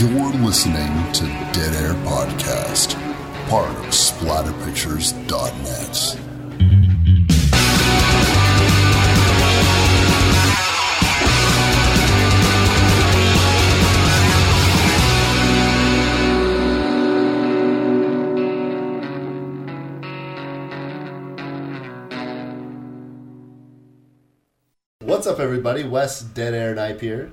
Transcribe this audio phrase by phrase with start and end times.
[0.00, 2.96] You're listening to Dead Air Podcast,
[3.50, 6.16] part of SplatterPictures.net.
[25.04, 25.84] What's up, everybody?
[25.84, 27.32] Wes Dead Air Knipe here.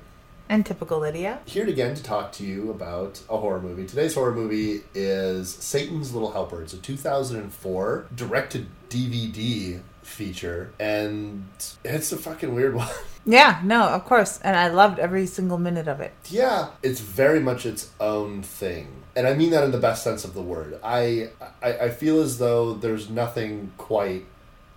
[0.49, 1.39] And typical Lydia.
[1.45, 3.85] Here again to talk to you about a horror movie.
[3.85, 6.61] Today's horror movie is Satan's Little Helper.
[6.61, 11.45] It's a 2004 directed DVD feature, and
[11.83, 12.87] it's a fucking weird one.
[13.25, 14.39] Yeah, no, of course.
[14.41, 16.13] And I loved every single minute of it.
[16.29, 18.87] yeah, it's very much its own thing.
[19.17, 20.79] And I mean that in the best sense of the word.
[20.81, 21.29] I,
[21.61, 24.25] I, I feel as though there's nothing quite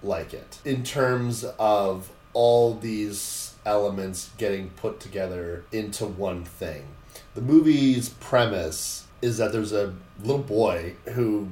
[0.03, 6.87] like it in terms of all these elements getting put together into one thing.
[7.35, 11.49] The movie's premise is that there's a little boy who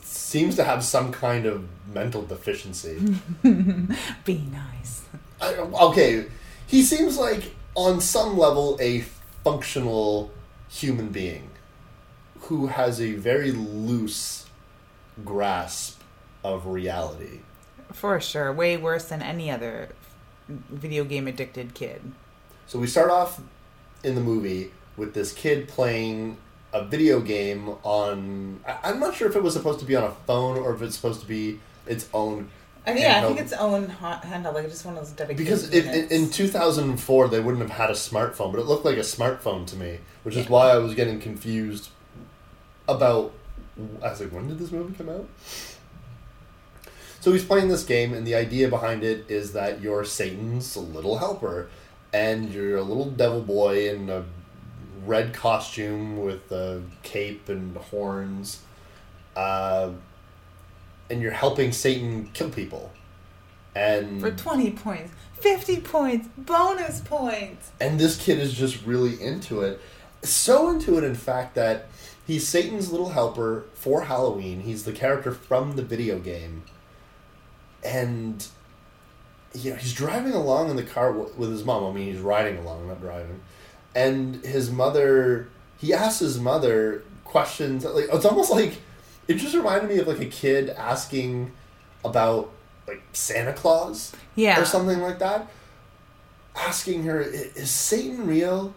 [0.00, 2.98] seems to have some kind of mental deficiency.
[4.24, 5.02] Be nice.
[5.40, 6.26] I, okay,
[6.66, 9.00] he seems like on some level a
[9.44, 10.30] functional
[10.68, 11.50] human being
[12.42, 14.46] who has a very loose
[15.24, 16.00] grasp
[16.44, 17.40] of reality.
[17.92, 18.52] For sure.
[18.52, 19.90] Way worse than any other
[20.48, 22.00] video game addicted kid.
[22.66, 23.40] So we start off
[24.04, 26.36] in the movie with this kid playing
[26.72, 28.60] a video game on.
[28.66, 30.82] I- I'm not sure if it was supposed to be on a phone or if
[30.82, 32.48] it's supposed to be its own.
[32.84, 35.36] I think, yeah, I think it's own ha- handheld, like just one of those dedicated
[35.36, 38.96] Because it, in, in 2004 they wouldn't have had a smartphone, but it looked like
[38.96, 41.90] a smartphone to me, which is why I was getting confused
[42.88, 43.32] about.
[44.02, 45.28] I was like, when did this movie come out?
[47.22, 51.18] So he's playing this game, and the idea behind it is that you're Satan's little
[51.18, 51.68] helper,
[52.12, 54.24] and you're a little devil boy in a
[55.06, 58.62] red costume with a cape and horns,
[59.36, 59.90] uh,
[61.10, 62.90] and you're helping Satan kill people.
[63.76, 67.70] And For 20 points, 50 points, bonus points.
[67.80, 69.80] and this kid is just really into it.
[70.24, 71.86] So into it, in fact, that
[72.26, 74.62] he's Satan's little helper for Halloween.
[74.62, 76.64] He's the character from the video game,
[77.84, 78.46] and
[79.54, 81.84] you know he's driving along in the car w- with his mom.
[81.84, 83.40] I mean, he's riding along, not driving.
[83.94, 85.48] And his mother,
[85.78, 87.84] he asks his mother questions.
[87.84, 88.78] Like it's almost like
[89.28, 91.52] it just reminded me of like a kid asking
[92.04, 92.50] about
[92.88, 94.60] like Santa Claus Yeah.
[94.60, 95.48] or something like that,
[96.56, 98.74] asking her, "Is Satan real?"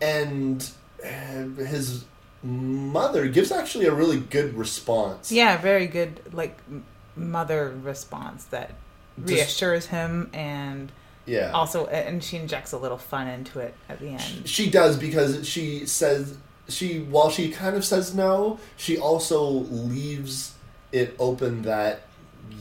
[0.00, 0.68] And
[1.04, 2.04] uh, his
[2.42, 5.30] mother gives actually a really good response.
[5.30, 6.58] Yeah, very good, like,
[7.16, 8.74] mother response that
[9.18, 10.90] reassures him and
[11.26, 11.50] yeah.
[11.52, 14.48] also, and she injects a little fun into it at the end.
[14.48, 16.36] She does because she says
[16.68, 20.54] she while she kind of says no, she also leaves
[20.90, 22.02] it open that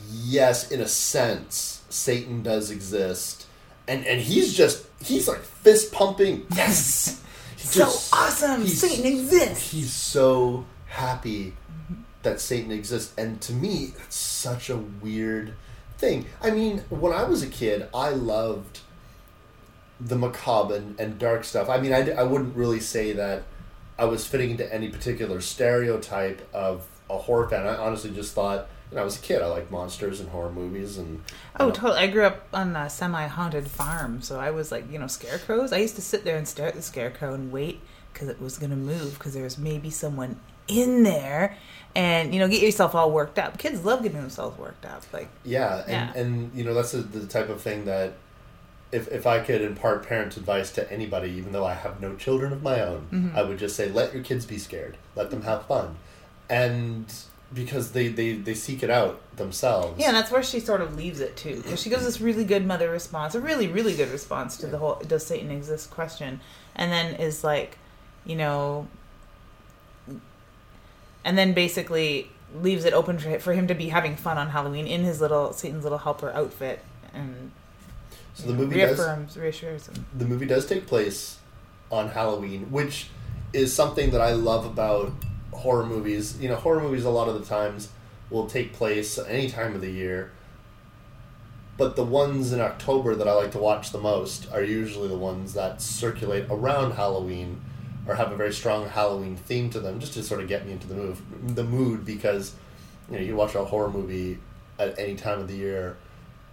[0.10, 3.48] yes, in a sense, Satan does exist.
[3.88, 6.46] And and he's just he's like fist pumping.
[6.56, 7.22] Yes.
[7.58, 7.84] He So
[8.14, 8.62] awesome!
[8.62, 9.72] he's- Satan exists!
[9.72, 12.02] he's so happy mm-hmm.
[12.24, 15.54] That Satan exists, and to me, it's such a weird
[15.98, 16.26] thing.
[16.42, 18.80] I mean, when I was a kid, I loved
[20.00, 21.70] the macabre and, and dark stuff.
[21.70, 23.44] I mean, I wouldn't really say that
[24.00, 27.68] I was fitting into any particular stereotype of a horror fan.
[27.68, 30.98] I honestly just thought when I was a kid, I liked monsters and horror movies
[30.98, 31.24] and.
[31.60, 32.00] Oh, and- totally.
[32.00, 35.72] I grew up on a semi-haunted farm, so I was like, you know, scarecrows.
[35.72, 37.80] I used to sit there and stare at the scarecrow and wait
[38.12, 41.58] because it was going to move because there was maybe someone in there,
[41.96, 43.58] and you know, get yourself all worked up.
[43.58, 45.04] Kids love getting themselves worked up.
[45.14, 46.14] Like, Yeah, and, Yeah.
[46.22, 48.14] and you know that's the, the type of thing that
[48.92, 52.52] if if I could impart parents' advice to anybody, even though I have no children
[52.54, 53.38] of my own, Mm-hmm.
[53.38, 55.96] I would just say let your kids be scared, let them have fun,
[56.50, 57.06] and
[57.54, 60.00] because they they they seek it out themselves.
[60.00, 62.46] yeah, and that's where she sort of leaves it too, because she gives this really
[62.46, 66.40] good mother response, a really really good response to the whole "Does Satan exist?" question,
[66.76, 67.78] and then is like,
[68.26, 68.88] you know,
[71.24, 74.88] and then basically leaves it open for, for him to be having fun on Halloween
[74.88, 76.84] in his little Satan's little helper outfit,
[77.14, 77.52] and
[78.34, 80.06] So the movie does reaffirms, reassures him.
[80.14, 81.40] the movie does take place
[81.92, 83.10] on Halloween, which
[83.54, 85.12] is something that I love about
[85.52, 86.40] horror movies.
[86.42, 87.90] You know, horror movies a lot of the times
[88.30, 90.32] will take place any time of the year.
[91.78, 95.18] But the ones in October that I like to watch the most are usually the
[95.18, 97.62] ones that circulate around Halloween
[98.08, 100.74] or have a very strong Halloween theme to them, just to sort of get me
[100.74, 102.06] into the move, the mood.
[102.06, 102.54] Because
[103.10, 104.40] you know, you watch a horror movie
[104.80, 105.98] at any time of the year,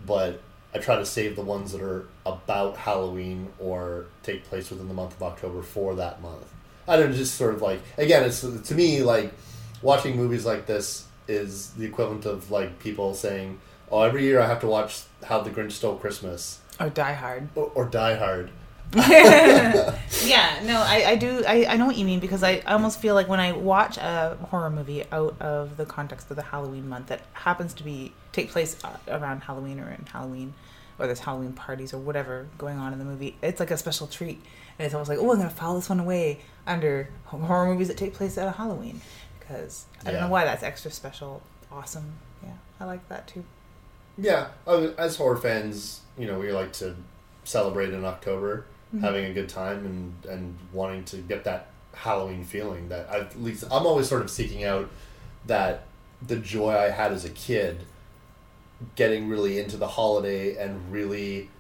[0.07, 0.41] but
[0.75, 4.95] I try to save the ones that are about Halloween or take place within the
[4.95, 6.47] month of October for that month.
[6.87, 9.33] I don't know, just sort of like again, it's to me like
[9.83, 13.59] watching movies like this is the equivalent of like people saying,
[13.91, 17.49] "Oh, every year I have to watch How the Grinch Stole Christmas." Or Die Hard.
[17.55, 18.51] or, or Die Hard.
[18.95, 21.45] yeah, no, I, I do.
[21.47, 23.99] I, I know what you mean because I, I almost feel like when I watch
[23.99, 28.13] a horror movie out of the context of the Halloween month that happens to be
[28.33, 30.55] take place uh, around Halloween or in Halloween,
[30.99, 34.07] or there's Halloween parties or whatever going on in the movie, it's like a special
[34.07, 34.41] treat,
[34.79, 37.99] and it's almost like, oh, I'm gonna file this one away under horror movies that
[37.99, 39.03] take place at Halloween
[39.39, 42.15] because I don't know why that's extra special, awesome.
[42.43, 43.45] Yeah, I like that too.
[44.17, 46.97] Yeah, as horror fans, you know, we like to
[47.45, 49.05] celebrate in October, Mm-hmm.
[49.05, 52.89] having a good time and and wanting to get that Halloween feeling.
[52.89, 54.89] That I, at least I'm always sort of seeking out
[55.47, 55.85] that
[56.27, 57.85] the joy I had as a kid,
[58.97, 61.51] getting really into the holiday and really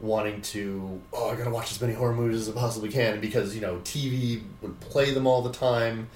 [0.00, 3.54] wanting to oh I gotta watch as many horror movies as I possibly can because
[3.54, 6.08] you know TV would play them all the time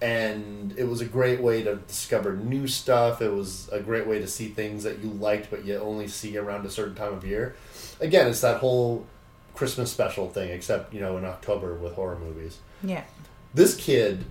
[0.00, 3.22] and it was a great way to discover new stuff.
[3.22, 6.36] It was a great way to see things that you liked but you only see
[6.36, 7.54] around a certain time of year.
[8.00, 9.06] Again, it's that whole
[9.56, 12.58] Christmas special thing, except you know in October with horror movies.
[12.82, 13.04] Yeah,
[13.54, 14.24] This kid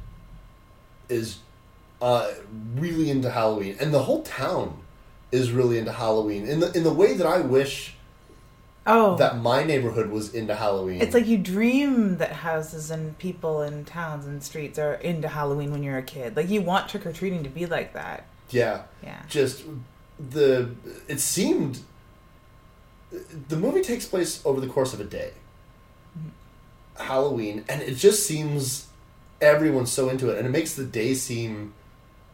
[1.09, 1.39] is
[2.01, 2.31] uh,
[2.75, 4.81] really into Halloween, and the whole town
[5.31, 7.95] is really into Halloween in the in the way that I wish
[8.85, 11.01] oh, that my neighborhood was into Halloween.
[11.01, 15.71] It's like you dream that houses and people and towns and streets are into Halloween
[15.71, 16.35] when you're a kid.
[16.37, 18.25] Like you want trick or treating to be like that.
[18.51, 19.21] yeah, Yeah.
[19.27, 19.63] just
[20.19, 20.69] the
[21.07, 21.79] it seemed
[23.11, 25.31] the movie takes place over the course of a day
[26.97, 28.87] halloween and it just seems
[29.41, 31.73] everyone's so into it and it makes the day seem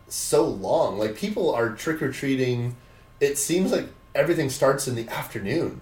[0.07, 2.75] so long like people are trick-or-treating
[3.19, 5.81] it seems like everything starts in the afternoon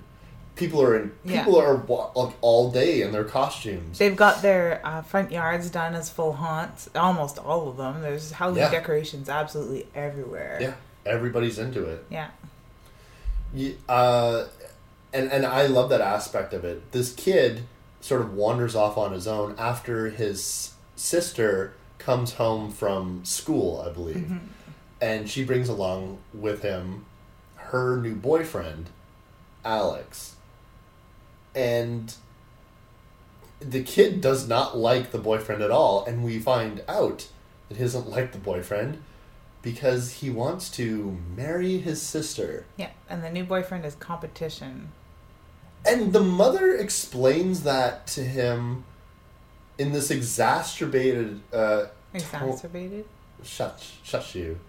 [0.56, 1.40] people are in Yeah.
[1.44, 1.76] people are
[2.16, 6.34] like all day in their costumes They've got their uh, front yards done as full
[6.34, 6.90] haunts.
[6.96, 8.02] Almost all of them.
[8.02, 8.70] There's Halloween Yeah.
[8.72, 10.58] decorations absolutely everywhere.
[10.62, 10.74] yeah
[11.06, 12.28] everybody's into it Yeah.
[13.54, 14.46] Ye- uh,
[15.14, 16.92] and and I love that aspect of it.
[16.92, 17.64] This kid
[18.02, 23.92] sort of wanders off on his own after his sister comes home from school, I
[23.92, 24.38] believe, mm-hmm.
[25.02, 27.06] and she brings along with him
[27.56, 28.90] her new boyfriend,
[29.66, 30.36] Alex,
[31.54, 32.16] and
[33.60, 37.28] the kid does not like the boyfriend at all, and we find out
[37.68, 39.02] that he doesn't like the boyfriend
[39.62, 42.66] because he wants to marry his sister.
[42.78, 42.92] Yeah.
[43.10, 44.92] And the new boyfriend is competition.
[45.86, 48.84] And the mother explains that to him
[49.78, 53.06] in this exacerbated uh Exacerbated.
[53.44, 54.60] shut shut you.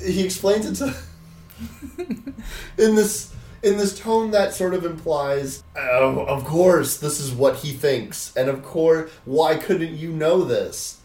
[0.00, 0.94] He explains it to
[2.78, 7.56] in this in this tone that sort of implies, oh, of course, this is what
[7.56, 10.97] he thinks, and of course, why couldn't you know this?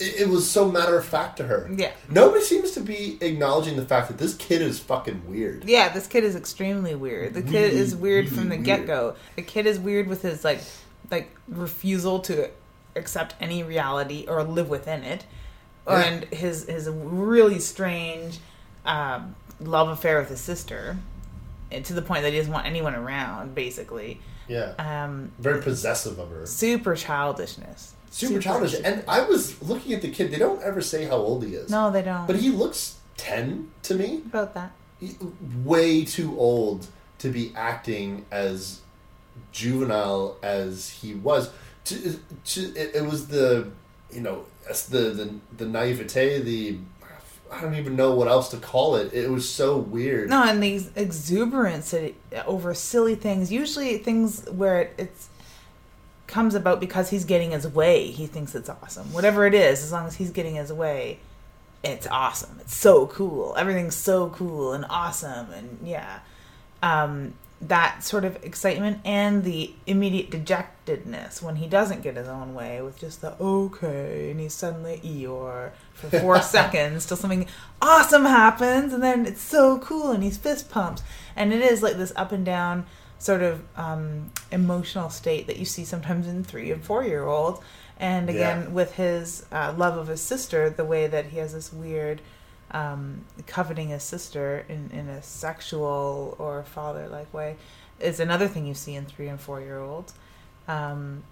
[0.00, 1.70] It, it was so matter of fact to her.
[1.74, 1.92] Yeah.
[2.10, 5.64] Nobody seems to be acknowledging the fact that this kid is fucking weird.
[5.64, 7.34] Yeah, this kid is extremely weird.
[7.34, 9.16] The kid Really, is weird really from the get go.
[9.36, 10.60] The kid is weird with his like
[11.10, 12.50] like refusal to
[12.96, 15.24] accept any reality or live within it,
[15.86, 16.00] Yeah.
[16.00, 18.38] and his his really strange
[18.84, 20.96] um, love affair with his sister,
[21.72, 23.54] and to the point that he doesn't want anyone around.
[23.54, 24.72] Basically, Yeah.
[24.78, 26.46] um, Very possessive of her.
[26.46, 27.94] super childishness.
[28.10, 28.74] super childish.
[28.82, 30.30] And I was looking at the kid.
[30.30, 31.70] They don't ever say how old he is.
[31.70, 32.26] no, they don't.
[32.26, 34.22] But he looks 10 to me.
[34.26, 34.72] about that.
[35.00, 35.16] He,
[35.64, 36.86] way too old
[37.18, 38.80] to be acting as
[39.52, 41.50] juvenile as he was.
[41.86, 43.70] To, to, it, it was the,
[44.10, 44.44] you know,
[44.90, 46.78] the, the, the naivete, the.
[47.50, 49.12] I don't even know what else to call it.
[49.12, 50.28] It was so weird.
[50.28, 51.94] No, and these exuberance
[52.46, 53.50] over silly things.
[53.50, 55.28] Usually, things where it, it's
[56.26, 58.10] comes about because he's getting his way.
[58.10, 59.12] He thinks it's awesome.
[59.12, 61.18] Whatever it is, as long as he's getting his way,
[61.82, 62.58] it's awesome.
[62.60, 63.54] It's so cool.
[63.56, 66.20] Everything's so cool and awesome, and yeah,
[66.82, 72.54] um, that sort of excitement and the immediate dejectedness when he doesn't get his own
[72.54, 77.46] way with just the okay, and he's suddenly Eeyore for four seconds till something
[77.82, 81.02] awesome happens, and then it's so cool, and he's fist pumps,
[81.34, 82.86] and it is like this up and down
[83.18, 87.60] sort of um, emotional state that you see sometimes in three and four year olds.
[88.00, 88.68] And again, Yeah.
[88.68, 92.20] with his uh, love of his sister, the way that he has this weird
[92.70, 97.56] um, coveting his sister in, in a sexual or father like way
[98.00, 100.14] is another thing you see in three and four year olds.
[100.66, 101.24] Um,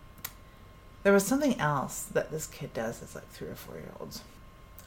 [1.02, 4.22] there was something else that this kid does that's like three or four year olds.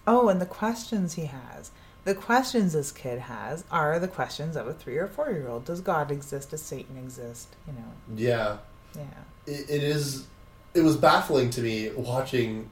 [0.06, 1.72] Oh, and the questions he has
[2.06, 5.66] the questions this kid has are the questions of a three or four year old.
[5.66, 6.52] Does God exist?
[6.52, 7.56] Does Satan exist?
[7.68, 8.58] You know, Yeah,
[8.96, 9.04] yeah.
[9.46, 10.26] it, it is.
[10.74, 12.70] It was baffling to me watching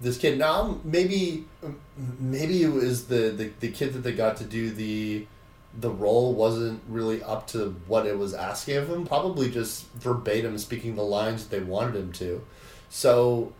[0.00, 0.38] this kid.
[0.38, 1.44] Now maybe
[2.18, 5.26] maybe it was the, the the kid that they got to do the
[5.78, 9.06] the role wasn't really up to what it was asking of him.
[9.06, 12.42] Probably just verbatim speaking the lines that they wanted him to.
[12.88, 13.52] So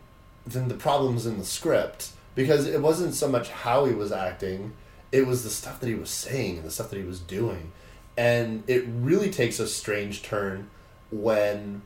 [0.45, 4.73] then the problem's in the script because it wasn't so much how he was acting,
[5.11, 7.71] it was the stuff that he was saying and the stuff that he was doing.
[8.17, 10.69] And it really takes a strange turn
[11.11, 11.83] when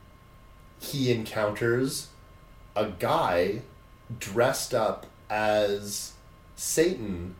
[0.80, 2.08] he encounters
[2.76, 3.62] a guy
[4.18, 6.12] dressed up as
[6.56, 7.36] Satan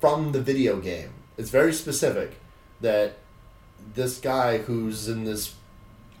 [0.00, 1.10] from the video game.
[1.36, 2.36] It's very specific
[2.80, 3.18] that
[3.94, 5.54] this guy who's in this.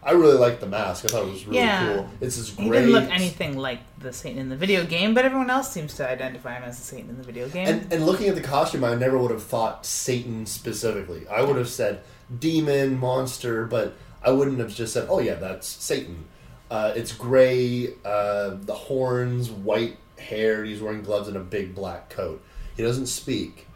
[0.02, 1.04] I really like the mask.
[1.04, 1.94] I thought it was really Yeah.
[1.96, 2.10] cool.
[2.22, 5.50] It's this He didn't look anything like the Satan in the video game, but everyone
[5.50, 7.68] else seems to identify him as the Satan in the video game.
[7.68, 11.28] And, and looking at the costume, I never would have thought Satan specifically.
[11.28, 12.00] I would have said
[12.38, 16.24] demon, monster, but I wouldn't have just said, oh, yeah, that's Satan.
[16.70, 22.10] Uh, it's gray, uh, the horns, white hair, he's wearing gloves and a big black
[22.10, 22.40] coat.
[22.76, 23.66] He doesn't speak.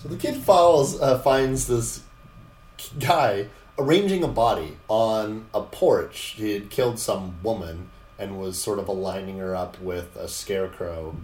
[0.00, 2.02] So the kid follows, uh, finds this
[3.00, 6.34] guy arranging a body on a porch.
[6.36, 11.16] He had killed some woman and was sort of aligning her up with a scarecrow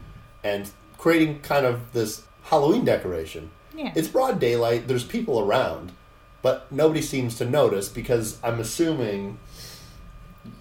[0.43, 3.51] and creating kind of this Halloween decoration.
[3.77, 3.93] yeah.
[3.95, 5.93] It's broad daylight, there's people around,
[6.43, 9.39] but nobody seems to notice because I'm assuming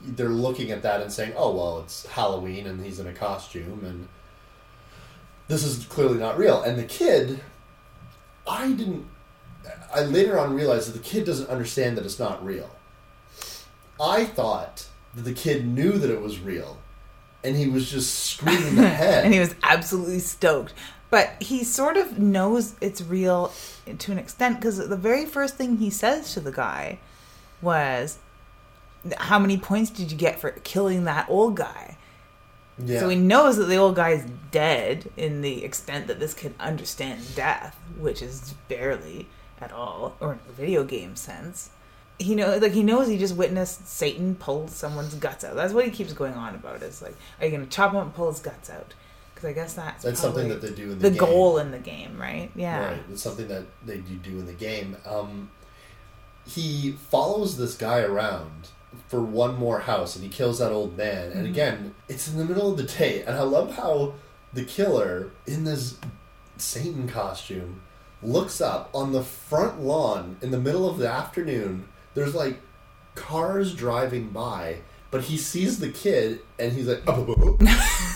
[0.03, 3.83] they're looking at that and saying, oh, well, it's Halloween and he's in a costume
[3.85, 4.07] and
[5.49, 6.61] this is clearly not real.
[6.61, 7.41] And the kid,
[8.47, 9.05] I didn't.
[9.93, 12.69] I later on realized that the kid doesn't understand that it's not real.
[13.99, 16.77] I thought that the kid knew that it was real,
[17.43, 19.25] and he was just screaming ahead.
[19.25, 20.73] and he was absolutely stoked.
[21.09, 23.51] But he sort of knows it's real
[23.97, 26.99] to an extent because the very first thing he says to the guy
[27.61, 28.19] was,
[29.17, 31.97] "How many points did you get for killing that old guy?"
[32.83, 32.99] yeah.
[32.99, 36.53] So he knows that the old guy is dead in the extent that this kid
[36.59, 39.27] understands death, which is barely
[39.61, 41.71] at all, or in a video game sense.
[42.17, 45.55] He know, like he knows he just witnessed Satan pull someone's guts out.
[45.55, 46.81] That's what he keeps going on about.
[46.83, 48.93] Is like, are you going to chop him up and pull his guts out?
[49.33, 51.79] Because I guess that's That's something that they do in the the, goal in the
[51.79, 52.51] game, right?
[52.55, 52.89] Yeah.
[52.91, 53.03] Right.
[53.09, 54.97] It's something that they do do in the game.
[55.05, 55.49] Um,
[56.45, 58.69] he follows this guy around
[59.07, 61.31] for one more house and he kills that old man.
[61.31, 61.45] And mm-hmm.
[61.45, 63.23] again, it's in the middle of the day.
[63.23, 64.13] And I love how
[64.53, 65.97] the killer in this
[66.57, 67.81] Satan costume
[68.21, 71.87] looks up on the front lawn in the middle of the afternoon.
[72.13, 72.59] There's like
[73.15, 74.81] cars driving by.
[75.11, 77.57] But he sees the kid and he's like, oh, Oh, oh,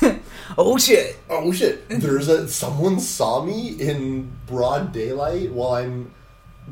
[0.04, 0.20] oh.
[0.58, 1.18] oh shit!
[1.30, 6.12] oh shit there's a someone saw me in broad daylight while i'm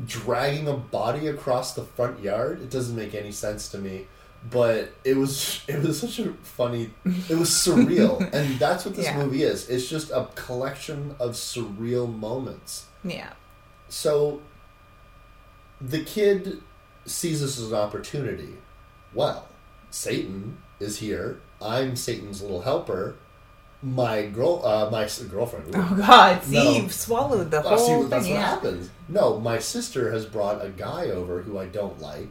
[0.06, 4.06] dragging a body across the front yard it doesn't make any sense to me
[4.50, 6.90] but it was it was such a funny
[7.28, 9.18] it was surreal and that's what this Yeah.
[9.18, 13.32] movie is it's just a collection of surreal moments Yeah.
[13.88, 14.40] so
[15.80, 16.62] the kid
[17.04, 18.54] sees this as an opportunity.
[19.12, 19.48] Well,
[19.90, 21.40] Satan is here.
[21.60, 23.16] I'm Satan's little helper.
[23.82, 25.74] My girl, uh, my girlfriend.
[25.74, 26.70] Oh god, see, No.
[26.72, 28.34] you've swallowed the Oh, see, whole that's thing.
[28.34, 28.90] what happens.
[29.08, 32.30] No, my sister has brought a guy over who I don't like,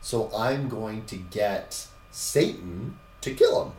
[0.00, 3.72] so I'm going to get Satan to kill him.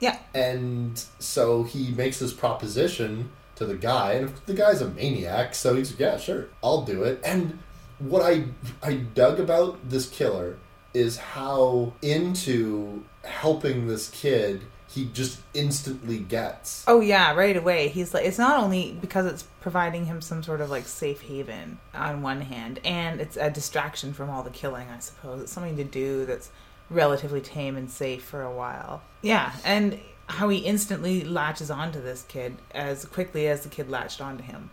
[0.00, 0.18] Yeah.
[0.32, 5.74] And so he makes this proposition to the guy, and the guy's a maniac, so
[5.74, 7.20] he's yeah, sure, I'll do it.
[7.24, 7.58] And
[7.98, 8.44] what I
[8.80, 10.56] I dug about this killer
[10.94, 16.84] is how into helping this kid he just instantly gets.
[16.88, 17.88] Oh yeah, right away.
[17.88, 21.78] He's like it's not only because it's providing him some sort of like safe haven
[21.94, 25.42] on one hand and it's a distraction from all the killing, I suppose.
[25.42, 26.50] It's something to do that's
[26.88, 29.02] relatively tame and safe for a while.
[29.20, 34.20] Yeah, and how he instantly latches onto this kid as quickly as the kid latched
[34.20, 34.70] onto him.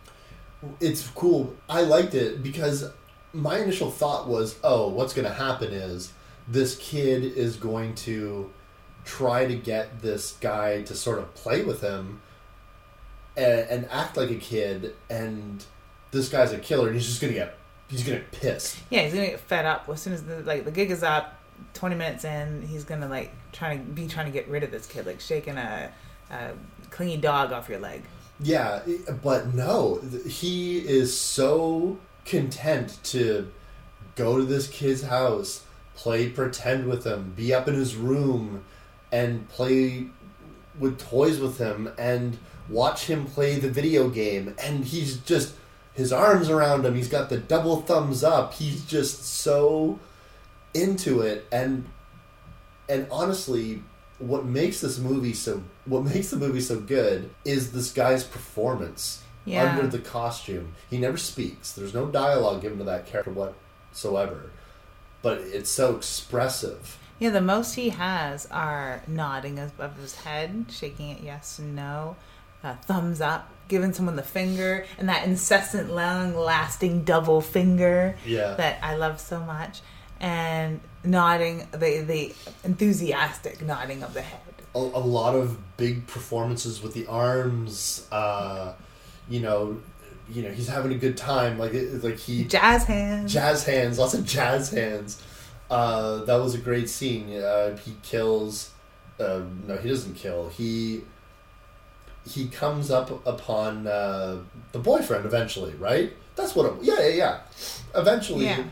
[0.80, 1.54] it's cool.
[1.68, 2.90] I liked it because
[3.32, 6.12] my initial thought was, oh, what's going to happen is
[6.48, 8.50] this kid is going to
[9.06, 12.20] try to get this guy to sort of play with him
[13.36, 15.64] and, and act like a kid, and
[16.10, 17.58] this guy's a killer, and he's just to get
[17.88, 18.78] he's to get pissed.
[18.90, 21.40] Yeah, he's gonna get fed up as soon as the like the gig is up.
[21.72, 24.86] Twenty minutes in, he's gonna like trying to be trying to get rid of this
[24.86, 25.90] kid, like shaking a,
[26.30, 26.50] a
[26.90, 28.02] clingy dog off your leg.
[28.40, 28.82] Yeah,
[29.22, 33.50] but no, he is so content to
[34.14, 38.64] go to this kid's house, play pretend with him, be up in his room,
[39.16, 40.06] and play
[40.78, 42.36] with toys with him, and
[42.68, 44.54] watch him play the video game.
[44.62, 45.54] And he's just,
[45.94, 46.94] his arms around him.
[46.94, 48.52] He's got the double thumbs up.
[48.54, 49.98] He's just so
[50.74, 51.86] into it, and
[52.88, 53.82] and honestly,
[54.18, 59.22] what makes this movie so what makes the movie so good is this guy's performance
[59.46, 59.64] Yeah.
[59.76, 60.74] under the costume.
[60.90, 61.72] He never speaks.
[61.72, 64.50] There's no dialogue given to that character whatsoever,
[65.22, 66.98] but it's so expressive.
[67.18, 71.74] Yeah, the most he has are nodding of of his head, shaking it yes and
[71.74, 72.16] no,
[72.62, 78.54] uh, thumbs up, giving someone the finger, and that incessant, long lasting double finger Yeah.
[78.54, 79.80] that I love so much,
[80.20, 84.40] and nodding, the, the enthusiastic nodding of the head.
[84.74, 88.06] a, a lot of big performances with the arms.
[88.12, 88.72] Uh,
[89.28, 89.78] you know,
[90.28, 91.58] you know he's having a good time.
[91.58, 93.32] Like it, like he Jazz hands.
[93.32, 95.22] jazz hands, lots of jazz hands.
[95.70, 97.32] Uh, that was a great scene.
[97.36, 98.70] Uh, he kills.
[99.18, 100.48] Uh, no, he doesn't kill.
[100.48, 101.02] He
[102.28, 104.38] he comes up upon uh,
[104.72, 106.12] the boyfriend eventually, right?
[106.36, 106.66] That's what.
[106.66, 107.38] It, yeah, yeah, yeah.
[107.94, 108.64] Eventually, Yeah.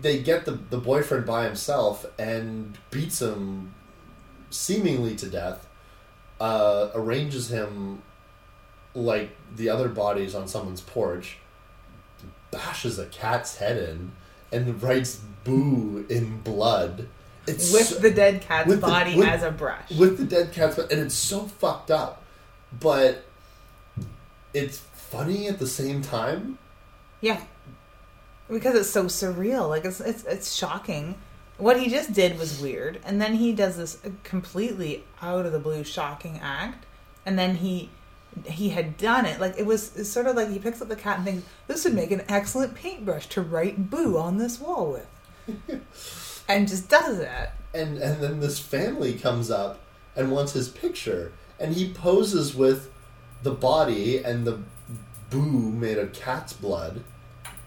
[0.00, 3.74] they get the the boyfriend by himself and beats him
[4.50, 5.66] seemingly to death.
[6.40, 8.02] Uh, arranges him
[8.94, 11.38] like the other bodies on someone's porch.
[12.50, 14.12] Bashes a cat's head in
[14.52, 17.08] and writes "boo" in blood.
[17.46, 19.90] It's with so- the dead cat's the- body with- as a brush.
[19.90, 22.22] with the dead cat's body, and it's so fucked up,
[22.78, 23.24] but
[24.54, 26.58] it's funny at the same time.
[27.20, 27.40] Yeah,
[28.50, 29.68] because it's so surreal.
[29.68, 31.16] Like it's it's it's shocking.
[31.58, 35.58] What he just did was weird, and then he does this completely out of the
[35.60, 36.86] blue, shocking act,
[37.24, 37.90] and then he
[38.46, 39.40] he had done it.
[39.40, 41.84] Like it was it's sort of like he picks up the cat and thinks this
[41.84, 45.82] would make an excellent paintbrush to write "boo" on this wall with,
[46.48, 47.50] and just does it.
[47.74, 49.80] and and then this family comes up
[50.16, 51.32] and wants his picture.
[51.58, 52.90] And he poses with
[53.42, 54.60] the body and the
[55.30, 57.04] boo made of cat's blood.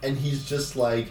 [0.04, 1.08] And he's just like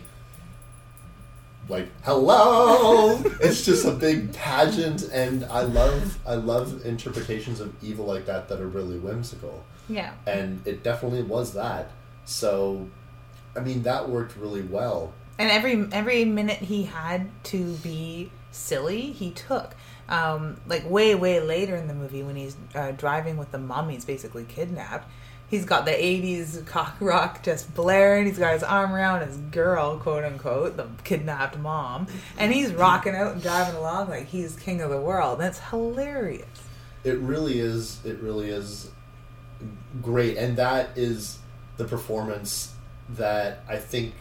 [1.68, 3.22] like hello.
[3.40, 8.48] It's just a big pageant and i love i love interpretations of evil like that
[8.48, 9.64] that are really whimsical.
[9.88, 11.90] Yeah, and it definitely was that.
[12.24, 12.88] So
[13.56, 15.12] i mean that worked really well.
[15.38, 19.74] And every every minute he had to be silly he took.
[20.06, 24.04] Um, like way way later in the movie when he's uh, driving with the mummies
[24.04, 25.08] basically kidnapped
[25.48, 28.26] he's got the 80s cock rock just blaring.
[28.26, 32.06] He's got his arm around his girl quote unquote the kidnapped mom.
[32.38, 35.38] And he's rocking out and driving along like he's king of the world.
[35.40, 36.46] That's hilarious.
[37.04, 38.04] It really is.
[38.04, 38.90] It really is
[40.02, 41.38] great, and that is
[41.76, 42.72] the performance
[43.10, 44.14] that I think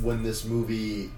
[0.00, 1.10] when this movie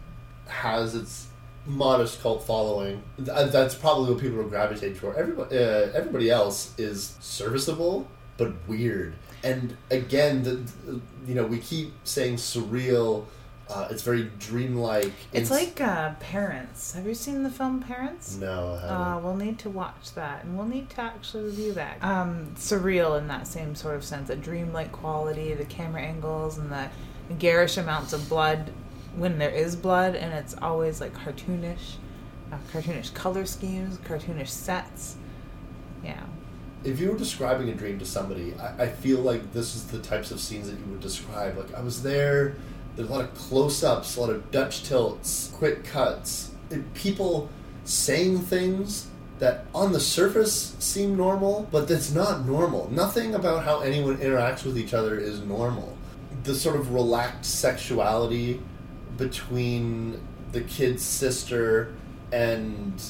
[0.46, 1.29] has its
[1.64, 5.16] modest cult following, th- that's probably what people will gravitate toward.
[5.16, 9.14] Everybody, uh, everybody else is serviceable but weird.
[9.42, 13.27] And again, the, you know, we keep saying surreal.
[13.68, 15.12] Uh, it's very dreamlike.
[15.33, 18.90] it's Ins- like uh, parents have you seen the film parents no, I haven't.
[18.90, 22.03] Uh, we'll need to watch that, and we'll need to actually review that.
[22.03, 26.70] Um, surreal in that same sort of sense, a dreamlike quality, the camera angles, and
[26.70, 26.88] the
[27.40, 28.72] garish amounts of blood
[29.16, 31.96] when there is blood, and it's always like cartoonish,
[32.53, 35.16] uh, cartoonish color schemes, cartoonish sets.
[36.05, 36.22] Yeah,
[36.87, 39.99] if you were describing a dream to somebody, I, I feel like this is the
[39.99, 41.59] types of scenes that you would describe.
[41.59, 42.57] Like I was there.
[42.94, 46.53] There's a lot of close-ups, a lot of Dutch tilts, quick cuts,
[46.94, 47.51] people
[47.85, 52.90] saying things that on the surface seem normal, but that's not normal.
[52.90, 55.94] Nothing about how anyone interacts with each other is normal.
[56.44, 58.62] The sort of relaxed sexuality
[59.18, 60.18] between
[60.53, 61.92] the kid's sister
[62.33, 63.03] and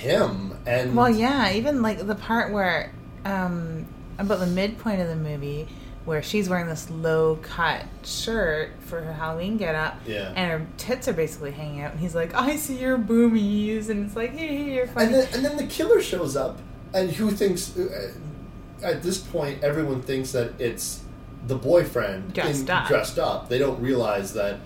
[0.00, 2.92] him and Well, yeah, even like the part where,
[3.24, 3.86] um,
[4.18, 5.68] about the midpoint of the movie,
[6.06, 10.32] where she's wearing this low cut shirt for her Halloween get up, Yeah.
[10.34, 14.06] and her tits are basically hanging out, and he's like, I see your boomies, and
[14.06, 15.06] it's like, hey, hey, you're funny.
[15.06, 16.58] And then, and then the killer shows up,
[16.94, 17.76] and who thinks?
[17.76, 18.12] Uh,
[18.82, 21.02] at this point, everyone thinks that it's
[21.46, 22.88] the boyfriend Dressed in- up.
[22.88, 23.48] dressed up.
[23.50, 24.56] They don't realize that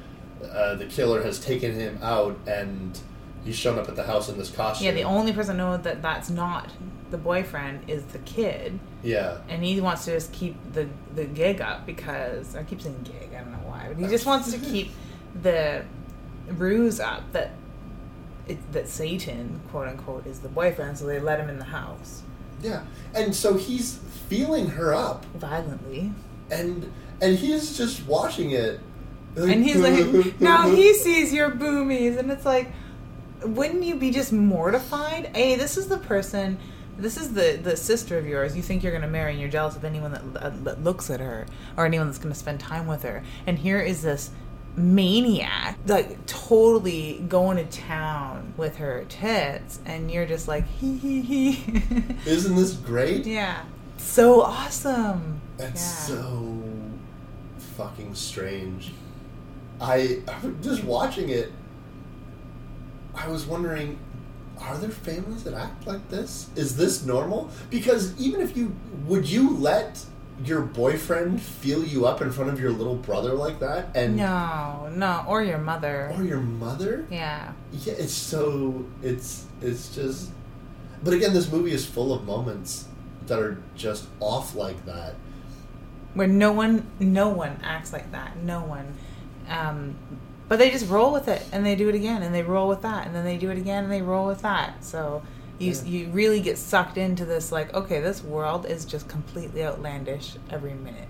[0.52, 2.96] uh, the killer has taken him out, and
[3.44, 4.86] he's shown up at the house in this costume.
[4.86, 6.70] yeah, the only person know that that's not
[7.10, 9.38] the boyfriend is the kid, yeah.
[9.48, 13.30] and he wants to just keep the the gig up because I keep saying gig,
[13.34, 14.90] I don't know why, but he just wants to keep
[15.42, 15.84] the
[16.48, 17.52] ruse up that
[18.46, 22.22] it, that Satan, quote unquote, is the boyfriend, so they let him in the house
[22.62, 26.12] Yeah, and so he's feeling her up, violently,
[26.50, 28.80] and and he's just watching it.
[29.36, 32.72] and he's like, "Now he sees your boomies," and it's like,
[33.44, 35.30] wouldn't you be just mortified?
[35.34, 36.58] A, this is the person
[36.96, 39.50] this is the the sister of yours you think you're going to marry and you're
[39.50, 41.44] jealous of anyone that, uh, that looks at her
[41.76, 44.30] or anyone that's going to spend time with her and here is this
[44.76, 51.20] maniac like totally going to town with her tits and you're just like hee hee
[51.20, 51.64] hee
[52.26, 53.26] Isn't this great?
[53.26, 53.64] yeah
[53.96, 56.16] so awesome It's yeah.
[56.16, 56.62] so
[57.76, 58.92] fucking strange.
[59.80, 61.50] I I just watching it.
[63.14, 63.98] I was wondering,
[64.60, 66.48] are there families that act like this?
[66.56, 67.50] Is this normal?
[67.70, 68.74] Because even if you
[69.06, 70.04] would you let
[70.44, 74.90] your boyfriend feel you up in front of your little brother like that, and no
[74.92, 77.06] no or your mother or your mother?
[77.10, 80.30] yeah Yeah, it's so it's it's just.
[81.04, 82.88] But again, this movie is full of moments
[83.26, 85.14] that are just off like that.
[86.14, 88.94] where no one no one acts like that no one
[89.48, 89.94] um,
[90.48, 92.82] but they just roll with it and they do it again and they roll with
[92.82, 95.22] that and then they do it again and they roll with that so
[95.58, 95.82] you Yeah.
[95.84, 100.74] you really get sucked into this like okay this world is just completely outlandish every
[100.74, 101.08] minute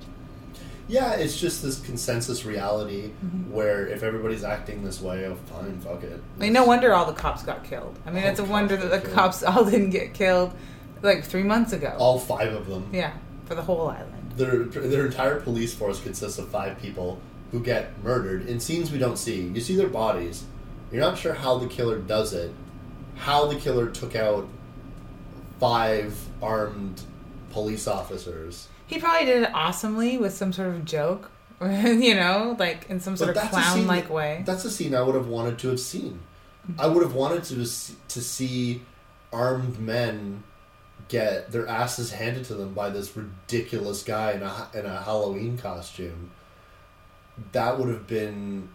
[0.86, 3.52] Yeah, it's just this consensus reality Mm-hmm.
[3.52, 6.20] where if everybody's acting this way, oh fine, fuck it.
[6.36, 7.98] I mean, no wonder all the cops got killed.
[8.06, 9.14] I mean, All it's a wonder that the killed.
[9.14, 10.52] cops all didn't get killed
[11.00, 11.96] like three months ago.
[11.98, 12.90] All five of them.
[12.92, 13.12] yeah,
[13.46, 14.32] for the whole island.
[14.36, 14.56] Their
[14.92, 17.18] their entire police force consists of five people
[17.54, 19.42] who get murdered in scenes we don't see.
[19.42, 20.42] You see their bodies.
[20.90, 22.52] You're not sure how the killer does it.
[23.14, 24.48] How the killer took out
[25.60, 27.00] five armed
[27.52, 28.66] police officers.
[28.88, 31.30] He probably did it awesomely with some sort of joke,
[31.62, 34.42] you know, like in some sort of But a scene clown-like way.
[34.44, 36.18] That's a scene I would have wanted to have seen.
[36.68, 36.80] Mm-hmm.
[36.80, 38.82] I would have wanted to to see
[39.32, 40.42] armed men
[41.06, 45.56] get their asses handed to them by this ridiculous guy in a in a Halloween
[45.56, 46.32] costume.
[47.52, 48.68] That would have been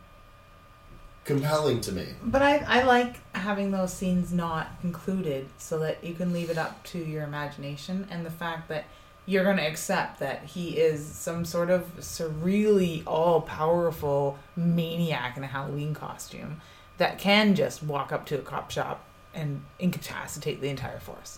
[1.26, 2.08] compelling to me.
[2.24, 6.58] But I, I like having those scenes not included so that you can leave it
[6.58, 8.86] up to your imagination and the fact that
[9.26, 15.44] you're going to accept that he is some sort of surreally all powerful maniac in
[15.44, 16.62] a Halloween costume
[16.98, 21.38] that can just walk up to a cop shop and incapacitate the entire force.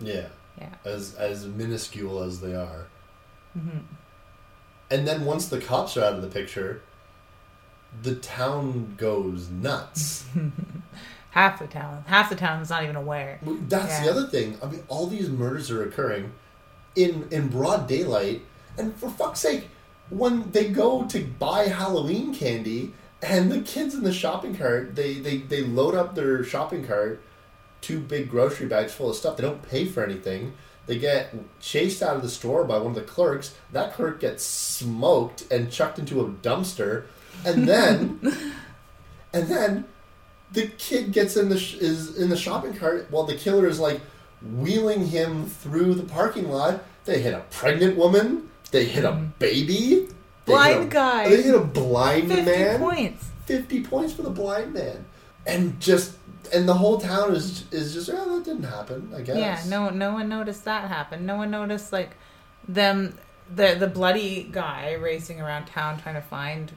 [0.00, 0.26] Yeah,
[0.58, 0.74] Yeah.
[0.84, 2.86] as as minuscule as they are.
[3.52, 3.78] hmm
[4.90, 6.82] And then once the cops are out of the picture,
[8.02, 10.26] the town goes nuts.
[11.30, 13.40] Half the town, half the town is not even aware.
[13.42, 14.56] That's the other thing.
[14.62, 16.30] I mean, all these murders are occurring
[16.94, 18.42] in in broad daylight,
[18.78, 19.68] and for fuck's sake,
[20.10, 25.14] when they go to buy Halloween candy, and the kids in the shopping cart, they
[25.14, 27.20] they they load up their shopping cart,
[27.80, 29.36] two big grocery bags full of stuff.
[29.36, 30.52] They don't pay for anything.
[30.86, 33.54] They get chased out of the store by one of the clerks.
[33.72, 37.06] That clerk gets smoked and chucked into a dumpster,
[37.44, 38.20] and then,
[39.32, 39.84] and then
[40.52, 43.80] the kid gets in the sh- is in the shopping cart while the killer is
[43.80, 44.00] like
[44.42, 46.82] wheeling him through the parking lot.
[47.04, 48.50] They hit a pregnant woman.
[48.70, 49.38] They hit a mm.
[49.38, 50.08] baby.
[50.44, 50.52] They.
[50.52, 51.28] Blind a, guy.
[51.28, 52.80] They hit a blind 50 man.
[52.80, 53.30] points.
[53.46, 55.04] Fifty points for the blind man,
[55.46, 56.16] and just
[56.52, 59.12] and the whole town is is just oh that didn't happen.
[59.16, 59.36] I guess.
[59.36, 61.26] Yeah, no, no one noticed that happen.
[61.26, 62.16] No one noticed like
[62.68, 63.16] them,
[63.54, 66.72] the the bloody guy racing around town trying to find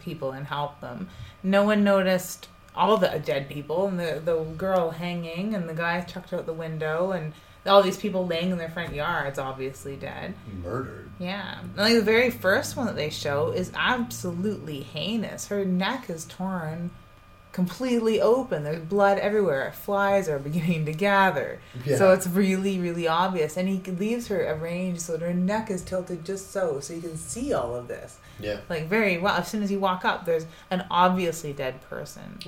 [0.00, 1.08] people and help them.
[1.42, 6.00] No one noticed all the dead people and the the girl hanging and the guy
[6.02, 7.32] chucked out the window and
[7.66, 10.34] all these people laying in their front yards, obviously dead.
[10.62, 11.10] Murdered.
[11.18, 15.48] Yeah, And, like the very first one that they show is absolutely heinous.
[15.48, 16.90] Her neck is torn
[17.56, 18.64] completely open.
[18.64, 19.72] There's blood everywhere.
[19.74, 21.58] Flies are beginning to gather.
[21.86, 21.96] Yeah.
[21.96, 23.56] So it's really, really obvious.
[23.56, 27.00] And he leaves her arranged so that her neck is tilted just so, so you
[27.00, 28.18] can see all of this.
[28.38, 28.58] Yeah.
[28.68, 29.36] Like very well.
[29.36, 32.38] As soon as you walk up, there's an obviously dead person.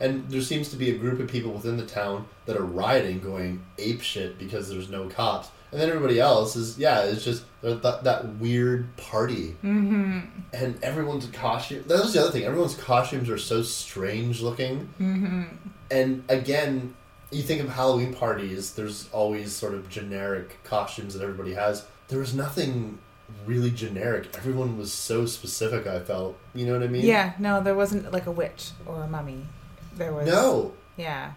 [0.00, 3.20] And there seems to be a group of people within the town that are rioting,
[3.20, 5.50] going ape shit because there's no cops.
[5.72, 9.56] And then everybody else is, yeah, it's just that, that weird party.
[9.62, 10.20] Mm-hmm.
[10.52, 11.84] And everyone's costume.
[11.86, 12.44] That was the other thing.
[12.44, 14.88] Everyone's costumes are so strange looking.
[15.00, 15.44] Mm-hmm.
[15.90, 16.94] And again,
[17.30, 21.86] you think of Halloween parties, there's always sort of generic costumes that everybody has.
[22.08, 22.98] There was nothing
[23.46, 24.36] really generic.
[24.36, 26.36] Everyone was so specific, I felt.
[26.54, 27.04] You know what I mean?
[27.04, 29.46] Yeah, no, there wasn't like a witch or a mummy.
[29.94, 30.72] There was No.
[30.96, 31.32] Yeah.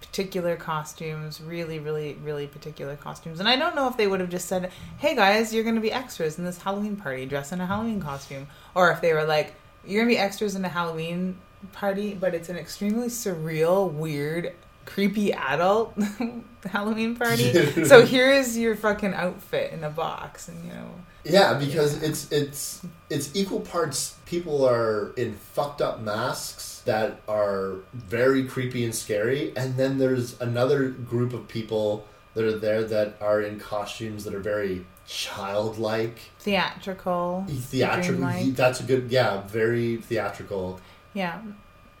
[0.00, 3.40] Particular costumes, really, really, really particular costumes.
[3.40, 5.80] And I don't know if they would have just said, hey guys, you're going to
[5.80, 8.46] be extras in this Halloween party, dress in a Halloween costume.
[8.74, 9.54] Or if they were like,
[9.86, 11.36] you're going to be extras in a Halloween
[11.72, 14.54] party, but it's an extremely surreal, weird,
[14.88, 15.94] creepy adult
[16.64, 17.52] Halloween party.
[17.84, 20.48] so here is your fucking outfit in a box.
[20.48, 20.90] And, you know,
[21.24, 27.74] Yeah, because it's it's it's equal parts people are in fucked up masks that are
[27.92, 33.16] very creepy and scary, and then there's another group of people that are there that
[33.20, 37.44] are in costumes that are very childlike, Theatrical.
[37.48, 38.50] theatrical.
[38.52, 40.80] That's a good, yeah, very theatrical.
[41.14, 41.40] Yeah.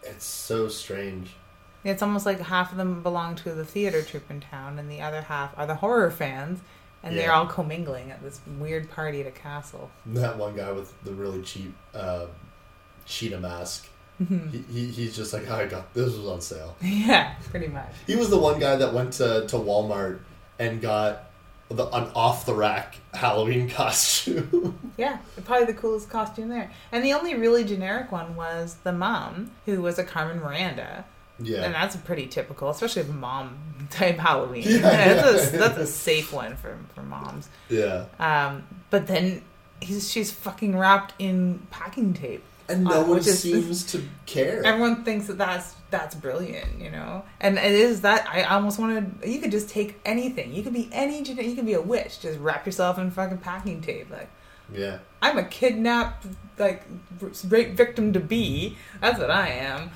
[0.02, 1.34] It's so strange.
[1.84, 5.00] It's almost like half of them belong to the theater troupe in town, and the
[5.00, 6.60] other half are the horror fans,
[7.02, 9.90] and they're all commingling at this weird party at a castle.
[10.06, 12.26] That one guy with the really cheap uh,
[13.06, 13.88] cheetah mask.
[14.20, 14.48] Mm-hmm.
[14.48, 16.76] He, he, he's just like, "Oh, I got this was on sale.
[16.82, 17.92] yeah, pretty much.
[18.06, 20.20] He was the one guy that went to, to Walmart
[20.58, 21.30] and got
[21.68, 24.92] the, an off the rack Halloween costume.
[24.96, 26.70] Yeah, probably the coolest costume there.
[26.90, 31.04] And the only really generic one was the mom, who was a Carmen Miranda.
[31.40, 31.62] Yeah.
[31.64, 33.58] And that's a pretty typical, especially a mom
[33.90, 34.64] type Halloween.
[34.66, 35.52] Yeah, that's.
[35.52, 37.48] A, that's a safe one for, for moms.
[37.68, 38.06] yeah.
[38.18, 39.42] Um, but then
[39.80, 42.42] he's, she's fucking wrapped in packing tape.
[42.70, 44.62] And no Uh, one which is- seems to care.
[44.64, 47.24] Everyone thinks that that's that's brilliant, you know.
[47.40, 49.10] And it is that I almost wanted.
[49.24, 50.52] You could just take anything.
[50.52, 51.22] You could be any.
[51.22, 52.20] You could be a witch.
[52.20, 54.10] Just wrap yourself in fucking packing tape.
[54.10, 54.28] Like
[54.70, 54.98] yeah.
[55.22, 56.26] I'm a kidnapped
[56.58, 56.82] like
[57.48, 58.76] rape victim to be.
[59.00, 59.90] That's what I am.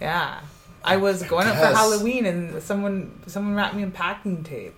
[0.00, 0.40] Yeah.
[0.86, 4.74] I was going up for Halloween and someone someone wrapped me in packing tape.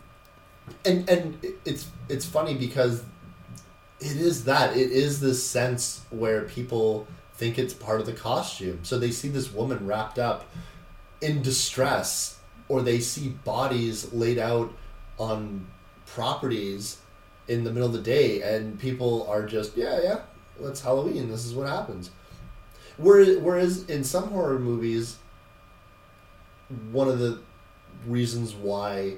[0.85, 3.05] And and it's it's funny because
[4.01, 8.81] it is that it is this sense where people think it's part of the costume.
[8.83, 10.47] So they see this woman wrapped up
[11.21, 14.73] in distress, or they see bodies laid out
[15.19, 15.67] on
[16.07, 16.99] properties
[17.49, 20.21] in the middle of the day, and people are just yeah yeah,
[20.61, 21.29] that's Halloween.
[21.31, 22.11] This is what happens.
[22.97, 25.19] Whereas, whereas in some horror movies,
[26.93, 27.39] one of the
[28.07, 29.15] reasons why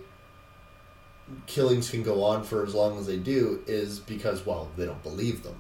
[1.46, 5.02] killings can go on for as long as they do is because well they don't
[5.02, 5.54] believe them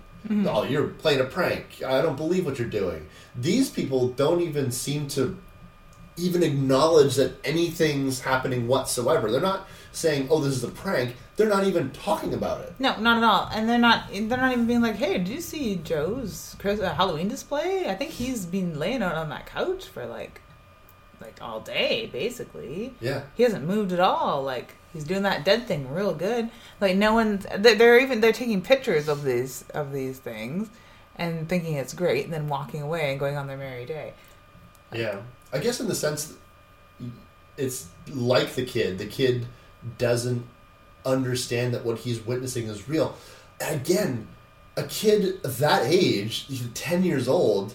[0.48, 4.70] oh you're playing a prank i don't believe what you're doing these people don't even
[4.70, 5.36] seem to
[6.16, 11.48] even acknowledge that anything's happening whatsoever they're not saying oh this is a prank they're
[11.48, 13.48] not even talking about it No, not at all.
[13.54, 14.10] And they're not.
[14.12, 17.88] They're not even being like, "Hey, did you see Joe's uh, Halloween display?
[17.88, 20.42] I think he's been laying out on that couch for like,
[21.20, 22.94] like all day, basically.
[23.00, 24.42] yeah He hasn't moved at all.
[24.42, 26.50] Like he's doing that dead thing real good.
[26.80, 27.46] Like no one's.
[27.58, 30.68] They're, even they're taking pictures of these of these things,
[31.16, 34.14] and thinking it's great, and then walking away and going on their merry day.
[34.92, 35.20] Yeah,
[35.52, 36.34] I guess in the sense,
[36.98, 37.10] that
[37.56, 38.98] it's like the kid.
[38.98, 39.46] The kid
[39.98, 40.44] doesn't
[41.04, 43.14] understand that what he's witnessing is real.
[43.60, 44.28] Again,
[44.76, 47.74] a kid that age, ten years old,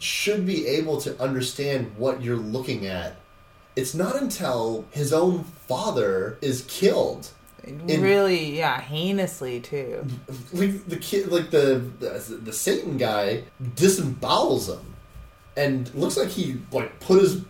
[0.00, 3.16] should be able to understand what you're looking at.
[3.76, 7.30] It's not until his own father is killed
[7.66, 10.04] really, yeah, heinously too.
[10.52, 14.94] like the kid like the, the the satan guy disembowels him
[15.56, 17.42] and looks like he like put his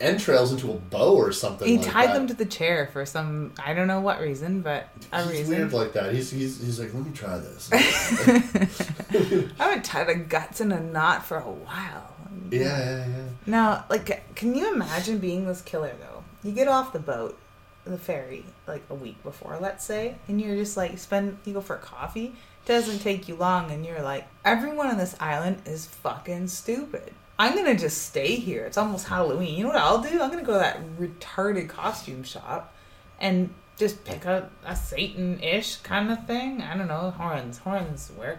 [0.00, 2.14] entrails into a bow or something He like tied that.
[2.14, 5.56] them to the chair for some I don't know what reason, but a he's reason.
[5.56, 7.70] weird like that he's, he's he's like let me try this
[9.60, 12.14] I would tie the guts in a knot for a while.
[12.50, 16.24] yeah yeah yeah Now, like, can you imagine being this killer though?
[16.42, 17.38] You get off the boat,
[17.84, 21.60] the ferry, like a week before, let's say, and you're just like spend you go
[21.60, 22.34] for coffee.
[22.66, 27.12] Doesn't take you long, and you're like, everyone on this island is fucking stupid.
[27.38, 28.64] I'm gonna just stay here.
[28.64, 29.56] It's almost Halloween.
[29.56, 30.22] You know what I'll do?
[30.22, 32.72] I'm gonna go to that retarded costume shop
[33.20, 36.62] and just pick up a Satan-ish kind of thing.
[36.62, 37.58] I don't know, horns.
[37.58, 38.38] Horns work.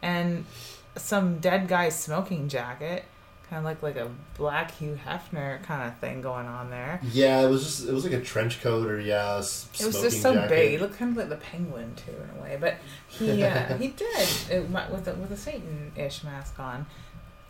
[0.00, 0.46] And
[0.96, 3.04] some dead guy smoking jacket,
[3.50, 7.00] kind of like like a black Hugh Hefner kind of thing going on there.
[7.12, 10.22] yeah it was just it was like a trench coat or yeah It was just
[10.22, 10.48] so jacket.
[10.48, 10.70] big.
[10.72, 12.56] He looked kind of like the penguin too, in a way.
[12.58, 12.76] But
[13.08, 16.86] he uh, he did it, with a, with a Satan-ish mask on.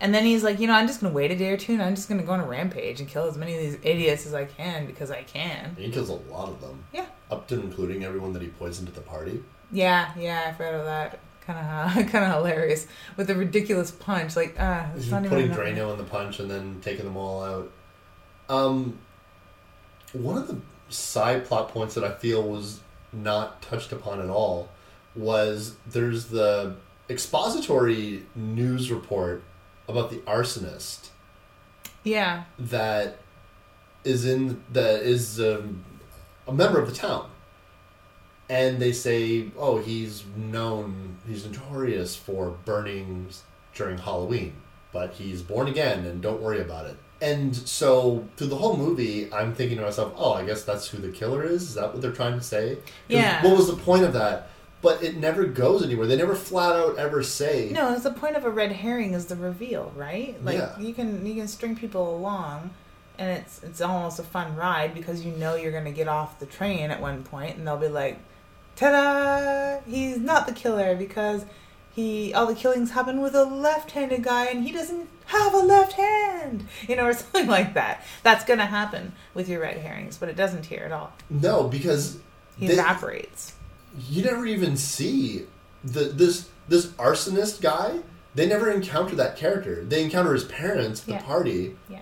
[0.00, 1.82] And then he's like, you know, I'm just gonna wait a day or two, and
[1.82, 4.35] I'm just gonna go on a rampage and kill as many of these idiots as
[4.35, 5.74] I can because I can.
[5.78, 8.94] he kills a lot of them Yeah, up to including everyone that he poisoned at
[8.94, 10.44] the party yeah, yeah.
[10.48, 11.18] I forgot of that.
[11.40, 14.37] Kind of, kind of hilarious with the ridiculous punch.
[14.37, 15.56] Like, uh, it's He's not putting even.
[15.56, 17.72] Drano in the punch and then taking them all out.
[18.48, 18.98] Um,
[20.12, 22.80] one of the side plot points that I feel was
[23.12, 24.68] not touched upon at all
[25.16, 26.76] was there's the
[27.11, 29.42] expository news report
[29.88, 31.09] about the arsonist
[32.05, 33.18] Yeah, that
[34.05, 35.85] is in that is um,
[36.46, 37.29] a member of the town.
[38.49, 43.29] And they say oh he's known he's notorious for burning
[43.75, 44.53] during halloween
[44.92, 46.96] but he's born again and don't worry about it.
[47.20, 50.99] And so through the whole movie i'm thinking to myself oh i guess that's who
[50.99, 51.62] the killer is?
[51.62, 53.42] Is that what they're trying to say?" Yeah.
[53.44, 54.51] what was the point of that
[54.87, 58.37] but it never goes anywhere they never flat out ever say No, it's the point
[58.37, 60.33] of a red herring is the reveal, right?
[60.44, 60.79] Like Yeah.
[60.79, 62.70] you can you can string people along,
[63.18, 66.46] and it's it's almost a fun ride because you know you're gonna get off the
[66.46, 68.16] train at one point, and they'll be like,
[68.77, 69.81] "Ta-da!
[69.88, 71.44] He's not the killer because
[71.94, 75.94] he all the killings happen with a left-handed guy, and he doesn't have a left
[75.94, 78.05] hand," you know, or something like that.
[78.22, 81.12] That's gonna happen with your red herrings, but it doesn't here at all.
[81.29, 82.18] No, because
[82.59, 83.53] He they- evaporates.
[84.09, 85.46] You never even see
[85.85, 88.00] the this this arsonist guy.
[88.35, 89.82] They never encounter that character.
[89.85, 91.22] They encounter his parents at the Yeah.
[91.22, 92.00] party, Yeah.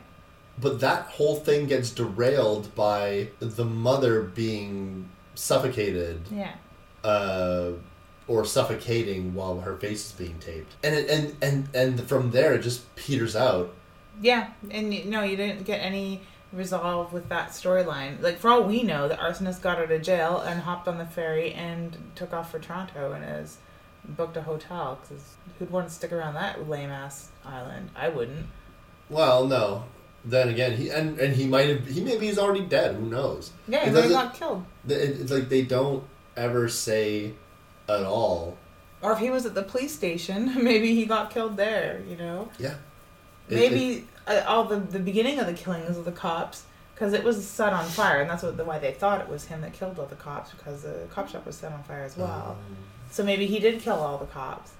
[0.60, 6.54] but that whole thing gets derailed by the mother being suffocated Yeah.
[7.04, 7.72] uh,
[8.26, 12.54] or suffocating while her face is being taped, and it, and and and from there
[12.54, 13.72] it just peters out.
[14.22, 16.22] Yeah, and no, you didn't get any
[16.54, 18.20] resolve with that storyline.
[18.22, 21.06] Like for all we know, the arsonist got out of jail and hopped on the
[21.06, 23.58] ferry and took off for Toronto and has
[24.04, 24.98] booked a hotel.
[25.02, 27.90] Because who'd want to stick around that lame ass island?
[27.96, 28.46] I wouldn't.
[29.10, 29.84] Well, no.
[30.24, 32.94] Then again, he and, and he might have he maybe he's already dead.
[32.96, 33.52] Who knows?
[33.68, 34.64] Yeah, he might got killed.
[34.88, 36.02] It- It's like they don't
[36.36, 37.34] ever say
[37.88, 38.56] at all.
[39.02, 42.00] Or if he was at the police station, maybe he got killed there.
[42.08, 42.76] You know, Yeah.
[43.50, 46.64] It- maybe uh, all the the beginning of the killings of the cops.
[46.94, 49.46] Because it was set on fire, and that's what the why they thought it was
[49.46, 50.52] him that killed all the cops.
[50.52, 52.56] Because the cop shop was set on fire as well.
[52.56, 52.76] Um,
[53.10, 54.70] So maybe he did kill all the cops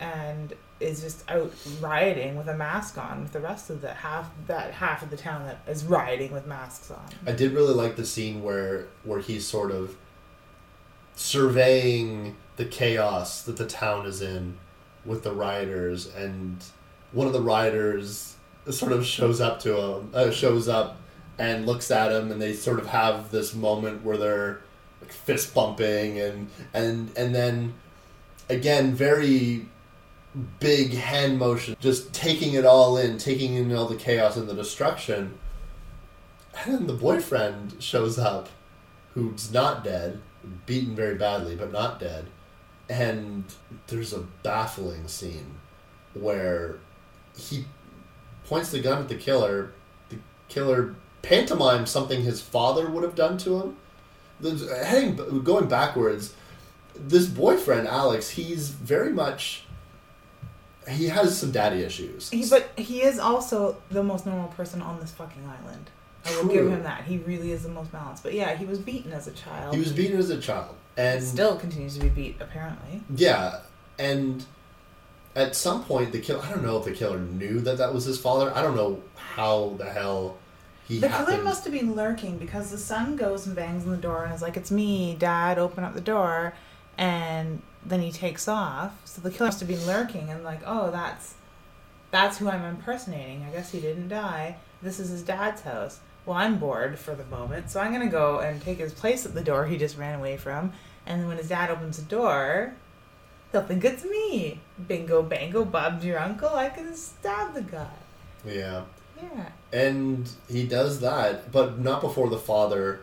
[0.00, 4.28] and is just out rioting with a mask on with the rest of the half
[4.48, 7.06] that half of the town that is rioting with masks on.
[7.26, 9.96] I did really like the scene where where he's sort of
[11.14, 14.58] surveying the chaos that the town is in
[15.04, 16.62] with the rioters, and
[17.12, 18.35] one of the rioters
[18.70, 21.00] sort of shows up to him, uh, shows up
[21.38, 24.60] and looks at him, and they sort of have this moment where they're
[25.00, 27.74] like fist bumping, and and and then
[28.48, 29.66] again very
[30.60, 34.54] big hand motion, just taking it all in, taking in all the chaos and the
[34.54, 35.38] destruction.
[36.58, 38.48] And then the boyfriend shows up,
[39.14, 40.20] who's not dead,
[40.64, 42.26] beaten very badly, but not dead.
[42.88, 43.44] And
[43.88, 45.56] there's a baffling scene
[46.14, 46.78] where
[47.36, 47.66] he
[48.46, 49.72] points the gun at the killer.
[50.08, 50.16] The
[50.48, 53.76] killer pantomimes something his father would have done to him.
[54.84, 56.34] Heading going backwards,
[56.94, 59.64] this boyfriend Alex, he's very much.
[60.88, 62.30] He has some daddy issues.
[62.30, 65.90] He, but he is also the most normal person on this fucking island.
[66.24, 66.52] I will True.
[66.52, 67.04] give him that.
[67.04, 68.22] He really is the most balanced.
[68.22, 69.74] But yeah, he was beaten as a child.
[69.74, 73.02] He was beaten as a child, and still continues to be beat apparently.
[73.14, 73.60] Yeah,
[73.98, 74.44] and
[75.36, 76.42] at some point, the killer.
[76.42, 78.50] I don't know if the killer knew that that was his father.
[78.56, 80.38] I don't know how the hell
[80.88, 80.98] he.
[80.98, 84.24] The killer must have been lurking because the son goes and bangs on the door
[84.24, 85.58] and is like, "It's me, Dad.
[85.58, 86.54] Open up the door,"
[86.96, 88.94] and then he takes off.
[89.04, 91.34] So the killer must have been lurking and like, "Oh, that's
[92.10, 93.44] that's who I'm impersonating.
[93.44, 94.56] I guess he didn't die.
[94.80, 96.00] This is his dad's house.
[96.24, 99.34] Well, I'm bored for the moment, so I'm gonna go and take his place at
[99.34, 100.72] the door he just ran away from.
[101.04, 102.72] And then when his dad opens the door."
[103.62, 104.60] Think it's me.
[104.88, 106.48] Bingo, bango, Bob's your uncle.
[106.50, 107.88] I can stab the guy.
[108.44, 108.82] Yeah,
[109.20, 109.48] Yeah.
[109.72, 113.00] and he does that, but not before the father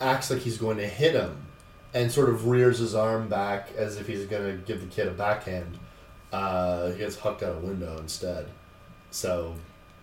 [0.00, 1.36] acts like he's going to hit him,
[1.94, 5.08] and sort of rears his arm back as if he's going to give the kid
[5.08, 5.78] a backhand.
[6.32, 8.46] Uh, he gets hucked out a window instead.
[9.10, 9.54] So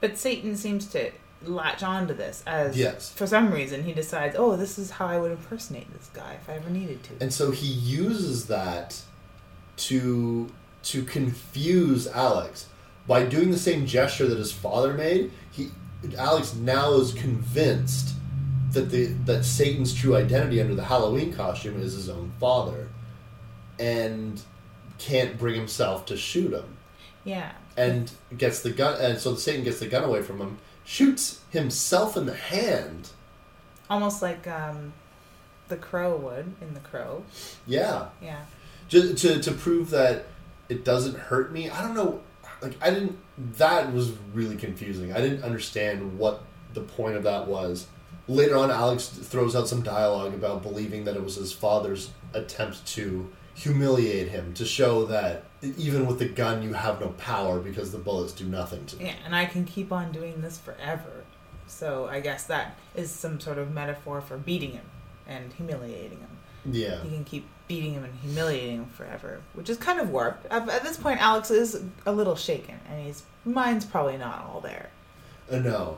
[0.02, 1.12] But Satan seems to
[1.44, 3.10] latch on to this as Yes.
[3.12, 6.50] for some reason he decides, oh, this is how I would impersonate this guy if
[6.50, 7.12] I ever needed to.
[7.22, 9.00] and so he uses that
[9.78, 10.50] to
[10.84, 12.68] to confuse Alex
[13.08, 15.32] by doing the same gesture that his father made.
[15.52, 15.72] He
[16.18, 18.16] Alex now is convinced
[18.72, 22.90] that the that Satan's true identity under the Halloween costume is his own father,
[23.80, 24.42] and
[24.98, 26.78] can't bring himself to shoot him,
[27.24, 27.52] yeah.
[27.76, 32.18] and gets the gun, and so Satan gets the gun away from him, shoots himself
[32.18, 33.10] in the hand.
[33.90, 34.94] Almost like um,
[35.70, 37.24] the crow would in the crow.
[37.66, 38.42] Yeah, Yeah.
[38.88, 40.26] Just to to prove that
[40.70, 41.70] it doesn't hurt me.
[41.70, 42.22] I don't know.
[42.62, 43.18] Like I didn't.
[43.58, 45.14] That was really confusing.
[45.14, 47.88] I didn't understand what the point of that was.
[48.28, 52.86] Later on, Alex throws out some dialogue about believing that it was his father's attempt
[52.88, 55.46] to humiliate him, to show that
[55.78, 59.06] even with the gun, you have no power because the bullets do nothing to me.
[59.06, 61.24] Yeah, and I can keep on doing this forever.
[61.66, 64.86] So I guess that is some sort of metaphor for beating him
[65.26, 66.37] and humiliating him.
[66.70, 67.04] Yeah.
[67.04, 70.46] You can keep beating him and humiliating him forever, which is kind of warped.
[70.48, 74.90] At, this point, Alex is a little shaken, and his mind's probably not all there.
[75.52, 75.98] Uh, no.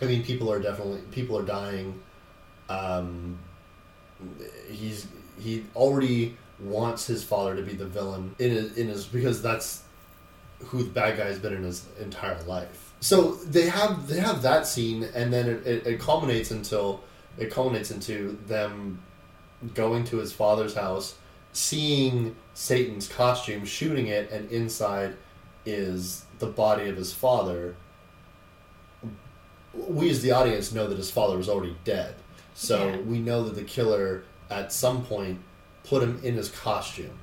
[0.00, 2.00] I mean, people are definitely people are dying.
[2.68, 3.38] Um,
[4.68, 5.06] he's
[5.38, 9.82] he already wants his father to be the villain in his, in his because that's
[10.64, 12.92] who the bad guy's been in his entire life.
[13.00, 17.02] so they have they have that scene, and then it, it, it culminates until
[17.38, 19.00] it culminates into them
[19.74, 21.16] going to his father's house,
[21.52, 25.16] seeing Satan's costume, shooting it, and inside
[25.66, 27.74] is the body of his father.
[29.72, 32.14] We, as the audience, know that his father was already dead,
[32.54, 32.96] so Yeah.
[32.98, 35.40] we know that the killer at some point
[35.84, 37.18] put him in his costume.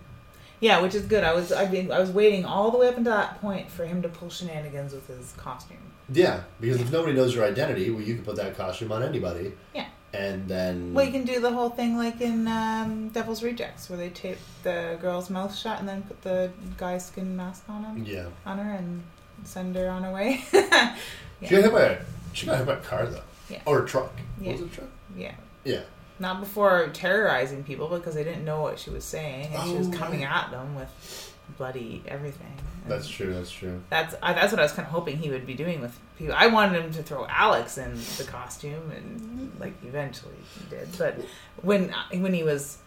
[0.59, 1.23] Yeah, which is good.
[1.23, 4.01] I was been I was waiting all the way up until that point for him
[4.03, 5.77] to pull shenanigans with his costume.
[6.13, 9.53] Yeah, because if nobody knows your identity, well, you can put that costume on anybody,
[9.73, 9.85] Yeah.
[10.13, 13.97] And then Well, you can do the whole thing like in um, Devil's Rejects, where
[13.97, 18.03] they tape the girl's mouth shut and then put the guy's skin mask on him,
[18.05, 18.25] yeah.
[18.45, 19.03] on her, and
[19.43, 20.43] send her on her way.
[21.43, 21.97] She got hit by a
[22.33, 23.61] she got hit by a car though, Yeah.
[23.65, 24.11] or a truck.
[24.39, 24.51] Yeah.
[24.51, 24.89] Was it a truck?
[25.17, 25.33] yeah.
[25.63, 25.81] Yeah.
[26.19, 29.87] Not before terrorizing people because they didn't know what she was saying, and she was
[29.87, 30.29] Oh, coming right.
[30.31, 32.53] at them with bloody everything.
[32.87, 33.33] That's true.
[33.33, 33.81] That's true.
[33.89, 36.33] That's I, that's what I was kind of hoping he would be doing with people.
[36.37, 40.89] I wanted him to throw Alex in the costume, and like eventually he did.
[40.97, 41.19] But
[41.61, 42.79] when when he was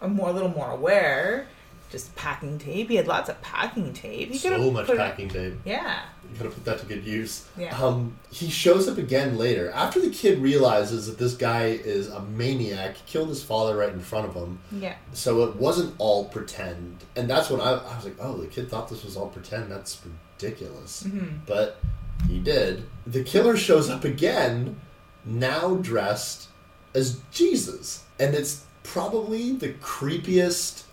[0.00, 1.48] a more a little more aware,
[1.92, 2.88] just packing tape.
[2.88, 4.30] He had lots of packing tape.
[4.30, 5.54] He So much packing tape.
[5.64, 7.46] Yeah, You gotta put that to good use.
[7.56, 7.78] Yeah.
[7.78, 12.20] Um, he shows up again later after the kid realizes that this guy is a
[12.22, 12.96] maniac.
[12.96, 14.58] He killed his father right in front of him.
[14.72, 18.46] yeah, So it wasn't all pretend, and that's when I, I was like, "Oh, the
[18.48, 19.70] kid thought this was all pretend.
[19.70, 21.36] That's ridiculous." Mm-hmm.
[21.46, 21.78] But
[22.26, 22.84] he did.
[23.06, 24.80] The killer shows up again,
[25.24, 26.48] now dressed
[26.94, 30.84] as Jesus, and it's probably the creepiest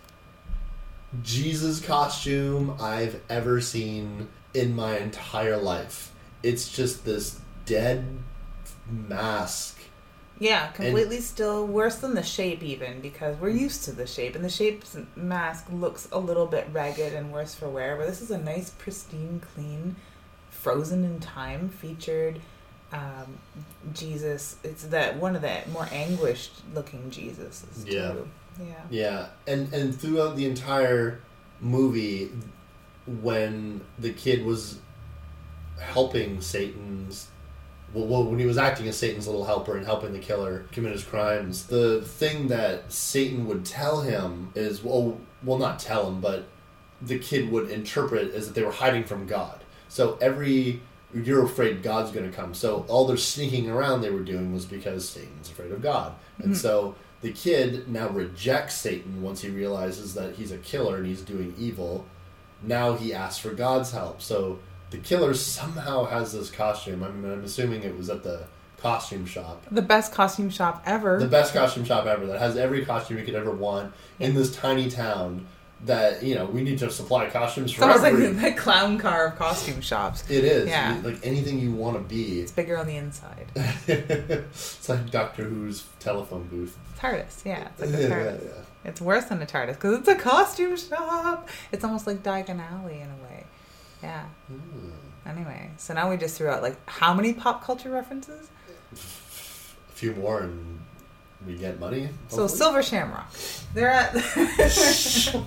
[1.22, 6.12] Jesus costume I've ever seen in my entire life.
[6.42, 8.06] It's just this dead
[8.90, 9.78] mask.
[10.38, 10.68] yeah.
[10.68, 14.48] Completely still worse than the shape even because we're used to the shape, and the
[14.50, 17.96] shape's mask looks a little bit ragged and worse for wear.
[17.96, 19.96] But this is a nice, pristine, clean,
[20.48, 22.40] frozen in time featured
[22.92, 23.38] um,
[23.92, 24.56] Jesus.
[24.64, 27.66] It's that one of the more anguished looking Jesus.
[27.86, 28.12] Yeah.
[28.12, 28.28] Too.
[28.60, 28.74] Yeah.
[28.90, 31.20] Yeah, and and throughout the entire
[31.60, 32.30] movie,
[33.06, 34.78] when the kid was
[35.78, 37.28] helping Satan's,
[37.94, 41.04] well, when he was acting as Satan's little helper and helping the killer commit his
[41.04, 46.48] crimes, the thing that Satan would tell him is, well, well, not tell him, but
[47.00, 49.64] the kid would interpret is that they were hiding from God.
[49.88, 50.82] So every
[51.12, 52.54] you're afraid God's going to come.
[52.54, 56.14] So all their sneaking around they were doing was because Satan's afraid of God.
[56.38, 56.54] And mm-hmm.
[56.54, 61.22] so the kid now rejects Satan once he realizes that he's a killer and he's
[61.22, 62.06] doing evil.
[62.62, 64.22] Now he asks for God's help.
[64.22, 64.58] So
[64.90, 67.02] the killer somehow has this costume.
[67.02, 68.46] I mean, I'm assuming it was at the
[68.78, 69.64] costume shop.
[69.70, 71.18] The best costume shop ever.
[71.18, 74.54] The best costume shop ever that has every costume you could ever want in this
[74.54, 75.46] tiny town
[75.84, 79.28] that, you know, we need to supply costumes it's for almost like the clown car
[79.28, 80.28] of costume shops.
[80.28, 80.68] It is.
[80.68, 81.00] Yeah.
[81.02, 82.40] Like anything you want to be.
[82.40, 83.46] It's bigger on the inside.
[83.86, 86.76] it's like Doctor Who's telephone booth.
[87.00, 87.68] TARDIS, yeah.
[87.78, 88.44] It's like a Yeah, TARDIS.
[88.44, 88.50] yeah.
[88.84, 91.48] It's worse than a TARDIS because it's a costume shop.
[91.72, 93.44] It's almost like Diagon Alley in a way.
[94.02, 94.24] Yeah.
[94.48, 94.90] Hmm.
[95.28, 98.48] Anyway, so now we just threw out like how many pop culture references?
[98.92, 98.96] A
[99.92, 100.80] few more and
[101.46, 102.08] we get money.
[102.28, 102.46] So.
[102.46, 103.30] Silver Shamrock.
[103.74, 104.14] They're at.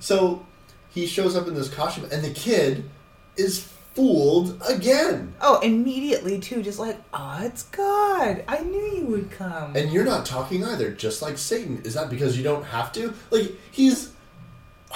[0.00, 0.44] So
[0.90, 2.88] he shows up in this costume and the kid
[3.36, 3.70] is
[4.00, 5.34] fooled again.
[5.42, 8.42] oh, immediately too, just like, oh, it's God.
[8.48, 9.76] I knew you would come.
[9.76, 11.82] And you're not talking either, just like Satan.
[11.84, 13.12] Is that because you don't have to?
[13.30, 14.12] Like, he's.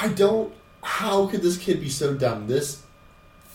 [0.01, 0.53] I don't.
[0.83, 2.47] How could this kid be so dumb?
[2.47, 2.83] This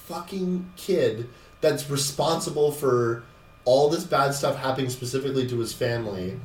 [0.06, 1.30] fucking kid
[1.62, 3.24] that's responsible for
[3.66, 6.39] all this bad stuff happening specifically to his family.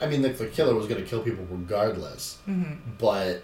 [0.00, 2.38] I mean, like, the killer was going to kill people regardless.
[2.48, 2.76] Mhm.
[2.98, 3.42] But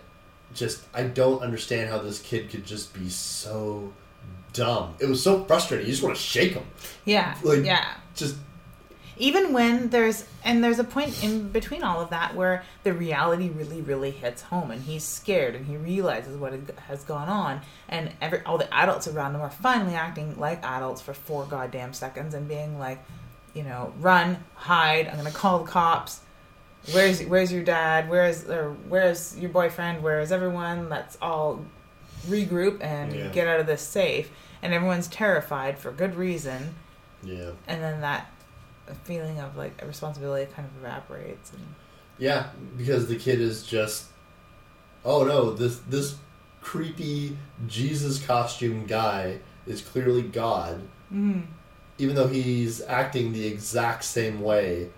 [0.54, 3.92] just, I don't understand how this kid could just be so
[4.56, 4.94] dumb.
[4.98, 5.86] It was so frustrating.
[5.86, 6.64] You just want to shake him.
[7.04, 7.36] Yeah.
[7.42, 7.86] Like, yeah.
[8.14, 8.36] Just.
[9.18, 13.48] even when there's and there's a point in between all of that where the reality
[13.48, 16.52] really really hits home and he's scared and he realizes what
[16.88, 21.00] has gone on and every all the adults around him are finally acting like adults
[21.00, 22.98] for four goddamn seconds and being like
[23.54, 26.20] you know run hide i'm gonna call the cops
[26.92, 31.64] where's where's your dad where's or where's your boyfriend where's everyone let's all
[32.28, 33.28] regroup and Yeah.
[33.28, 34.30] get out of this safe
[34.62, 36.74] and everyone's terrified for good reason
[37.22, 37.50] Yeah.
[37.66, 38.30] and then that
[39.04, 41.62] feeling of like responsibility kind of evaporates and
[42.18, 44.06] Yeah, because the kid is just,
[45.04, 46.16] oh no, this this
[46.62, 47.36] creepy
[47.66, 50.82] Jesus costume guy is clearly God,
[51.12, 51.42] mm,
[51.98, 54.88] even though he's acting the exact same way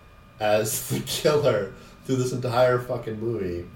[0.40, 1.72] as the killer
[2.04, 3.66] through this entire fucking movie.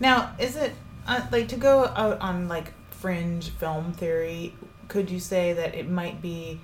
[0.00, 0.72] now is it
[1.06, 4.54] uh, like to go out on like fringe film theory
[4.88, 6.60] could you say that it might be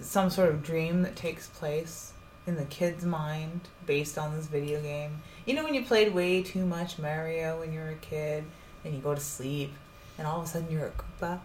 [0.00, 2.12] some sort of dream that takes place
[2.46, 5.22] in the kid's mind based on this video game?
[5.46, 8.44] You know, when you played way too much Mario when you were a kid
[8.84, 9.72] and you go to sleep
[10.18, 11.40] and all of a sudden you're a Koopa?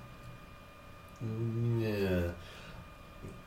[1.23, 2.31] Mm, Yeah.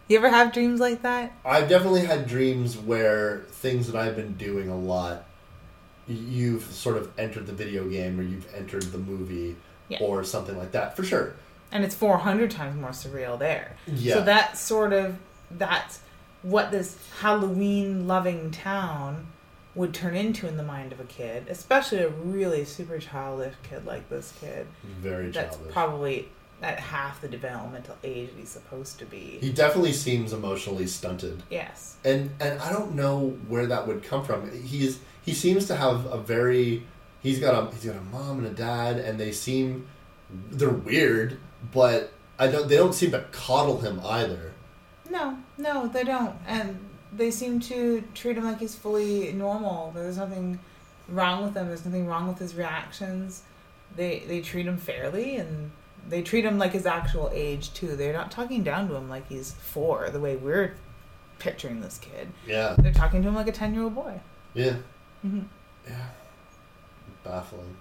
[0.09, 1.32] You ever have dreams like that?
[1.44, 5.24] I've definitely had dreams where things that I've been doing a lot,
[6.07, 9.57] you've sort of entered the video game or you've entered the movie
[9.88, 9.98] Yeah.
[10.03, 11.34] or something like that, for sure.
[11.72, 13.76] And it's 400 times more surreal there.
[13.86, 14.14] Yeah.
[14.14, 15.16] So that's sort of
[15.50, 16.00] that's
[16.42, 19.26] what this Halloween loving town
[19.74, 23.86] would turn into in the mind of a kid, especially a really super childish kid
[23.86, 24.66] like this kid.
[25.00, 25.72] Very That's childish.
[25.72, 26.28] probably
[26.60, 29.38] at half the developmental age that he's supposed to be.
[29.40, 31.42] he definitely seems emotionally stunted.
[31.50, 31.96] yes.
[32.04, 34.50] and and I don't know where that would come from.
[34.62, 36.84] He's he seems to have a very
[37.22, 39.86] he's got a he's got a mom and a dad, and they seem
[40.50, 41.38] they're weird,
[41.72, 44.52] but I don't they don't seem to coddle him either.
[45.10, 46.36] No, no, they don't.
[46.46, 46.78] And
[47.14, 49.92] they seem to treat him like he's fully normal.
[49.94, 50.58] There's nothing
[51.08, 51.66] wrong with him.
[51.68, 53.42] There's nothing wrong with his reactions.
[53.96, 55.70] They they treat him fairly and
[56.08, 57.94] they treat him like his actual age too.
[57.96, 60.74] They're not talking down to him like he's four, the way we're
[61.38, 62.28] picturing this kid.
[62.46, 64.20] Yeah, They're talking to him like a ten year old boy.
[64.54, 64.76] yeah,
[65.20, 65.40] hmm
[65.86, 66.06] yeah.
[67.24, 67.76] Baffling.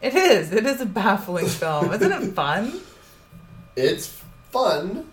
[0.00, 0.52] It is.
[0.52, 1.92] It is a baffling film.
[1.92, 2.80] Isn't it fun?
[3.76, 5.10] It's fun.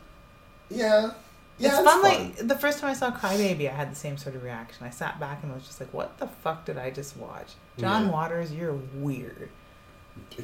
[0.70, 1.12] Yeah,
[1.58, 1.70] yeah.
[1.70, 4.44] it's, fun, Like the first time I saw Crybaby, I had the same sort of
[4.44, 4.86] reaction.
[4.86, 8.06] I sat back and was just like, "What the fuck did I just watch?" John
[8.06, 8.12] Yeah.
[8.12, 9.50] Waters, you're weird.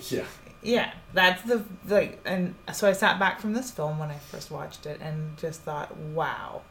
[0.10, 0.26] yeah.
[0.64, 4.52] Yeah, that's the like, and so I sat back from this film when I first
[4.52, 6.62] watched it and just thought, "Wow,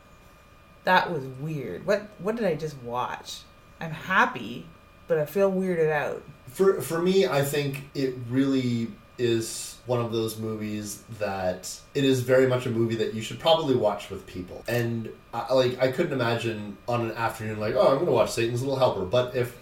[0.84, 1.84] that was weird.
[1.86, 3.40] What what did I just watch?"
[3.80, 4.66] I'm happy,
[5.10, 6.22] but I feel weirded out.
[6.46, 8.88] For for me, I think it really
[9.18, 13.40] is one of those movies that it is very much a movie that you should
[13.40, 14.62] probably watch with people.
[14.68, 18.30] And I, like I couldn't imagine on an afternoon like, oh, I'm going to watch
[18.30, 19.04] Satan's Little Helper.
[19.04, 19.58] But if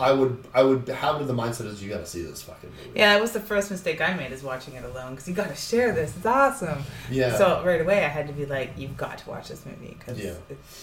[0.00, 2.98] I would, I would have the mindset is you got to see this fucking movie.
[2.98, 5.50] Yeah, that was the first mistake I made is watching it alone because you got
[5.50, 6.16] to share this.
[6.16, 6.82] It's awesome.
[7.10, 7.36] Yeah.
[7.36, 10.18] So right away, I had to be like, "You've got to watch this movie because
[10.18, 10.34] Yeah.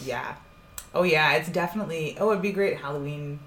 [0.06, 0.36] yeah,
[0.93, 3.39] oh yeah, it's definitely oh it'd be great Halloween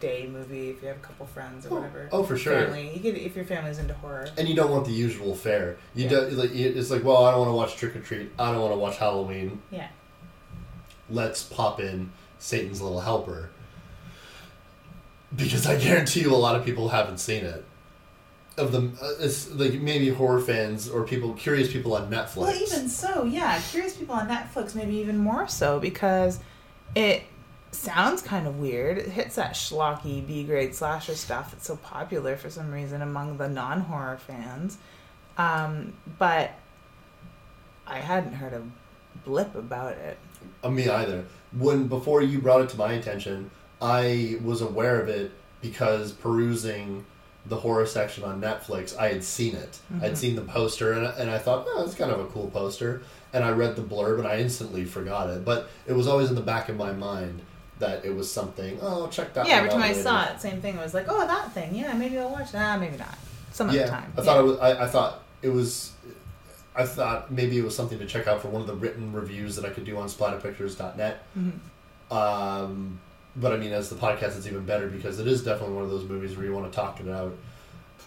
[0.00, 2.08] day movie if you have a couple friends or Oh, whatever.
[2.12, 2.66] oh, for sure.
[2.66, 4.28] Family, you could if your family's into horror.
[4.36, 5.76] and you don't want the usual fare.
[5.94, 6.10] You Yeah.
[6.10, 8.30] do like it's like, well, I don't want to watch Trick or Treat.
[8.38, 9.60] I don't want to watch Halloween.
[9.70, 9.88] Yeah,
[11.10, 13.50] let's pop in Satan's Little Helper.
[15.34, 17.64] Because I guarantee you a lot of people haven't seen it.
[18.56, 22.36] Of them, uh, it's like maybe horror fans or people, curious people on Netflix.
[22.38, 26.40] Well, even so, yeah, curious people on Netflix maybe even more so because
[26.96, 27.22] it
[27.70, 28.98] sounds kind of weird.
[28.98, 33.38] It hits that schlocky B grade slasher stuff that's so popular for some reason among
[33.38, 34.78] the non horror fans.
[35.36, 36.52] Um, but
[37.86, 38.62] I hadn't heard a
[39.24, 40.18] blip about it.
[40.62, 41.24] Uh, me either.
[41.56, 43.50] When before you brought it to my attention,
[43.80, 47.04] I was aware of it because perusing
[47.46, 49.78] the horror section on Netflix, I had seen it.
[50.02, 53.02] I'd seen the poster, and, and I thought, oh, that's kind of a cool poster.
[53.32, 55.44] And I read the blurb, and I instantly forgot it.
[55.46, 57.40] But it was always in the back of my mind
[57.78, 58.78] that it was something.
[58.82, 59.46] Oh, check that.
[59.46, 60.76] yeah, every time I later." saw it, same thing.
[60.76, 61.74] It was like, oh, that thing.
[61.74, 62.80] Yeah, maybe I'll watch that.
[62.80, 63.16] Maybe not.
[63.52, 64.12] Some yeah, other time.
[64.16, 64.58] I thought it was.
[64.58, 65.92] I, I thought it was.
[66.76, 69.56] I thought maybe it was something to check out for one of the written reviews
[69.56, 71.22] that I could do on splatterpictures.net.
[71.36, 72.14] Mhm.
[72.14, 73.00] Um,
[73.36, 75.90] but I mean, as the podcast, it's even better because it is definitely one of
[75.90, 77.36] those movies where you want to talk it out.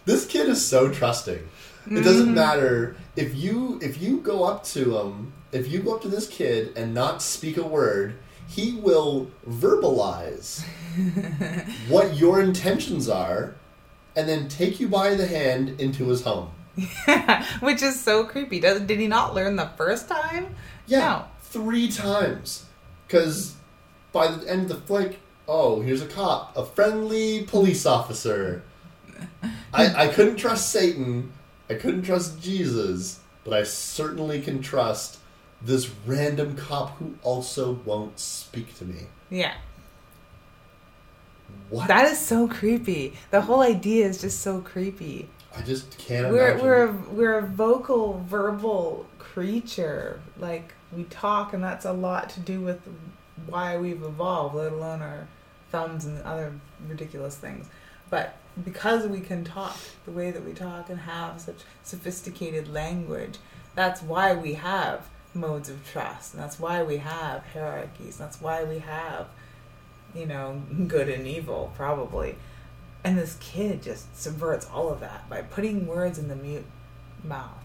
[0.06, 1.48] This kid is so trusting.
[1.90, 6.02] It doesn't matter if you if you go up to him, if you go up
[6.04, 8.16] to this kid and not speak a word,
[8.52, 10.64] he will verbalize
[11.88, 13.56] what your intentions are,
[14.16, 16.50] and then take you by the hand into his home.
[17.62, 18.60] Which is so creepy.
[18.60, 20.56] Does, did he not learn the first time?
[20.86, 22.66] Yeah, three times.
[23.08, 23.56] Because
[24.12, 28.64] by the end of the flick, oh, here's a cop, a friendly police officer.
[29.74, 31.32] I, I couldn't trust Satan.
[31.70, 35.20] I couldn't trust Jesus, but I certainly can trust
[35.64, 39.08] this random cop who also won't speak to me.
[39.30, 39.54] Yeah.
[41.70, 41.88] What?
[41.88, 43.14] That is so creepy.
[43.30, 45.30] The whole idea is just so creepy.
[45.56, 46.66] I just can't We're imagine.
[46.66, 50.22] we're a, we're a vocal, verbal creature.
[50.38, 52.82] Like we talk, and that's a lot to do with
[53.48, 54.56] why we've evolved.
[54.56, 55.28] Let alone our
[55.72, 56.54] thumbs and other
[56.88, 57.68] ridiculous things.
[58.10, 58.36] But
[58.66, 63.38] because we can talk the way that we talk and have such sophisticated language,
[63.76, 66.34] that's why we have modes of trust.
[66.34, 68.18] And that's why we have hierarchies.
[68.18, 69.28] That's why we have,
[70.14, 72.36] you know, good and evil, probably.
[73.04, 76.66] And this kid just subverts all of that by putting words in the mute
[77.24, 77.64] mouth.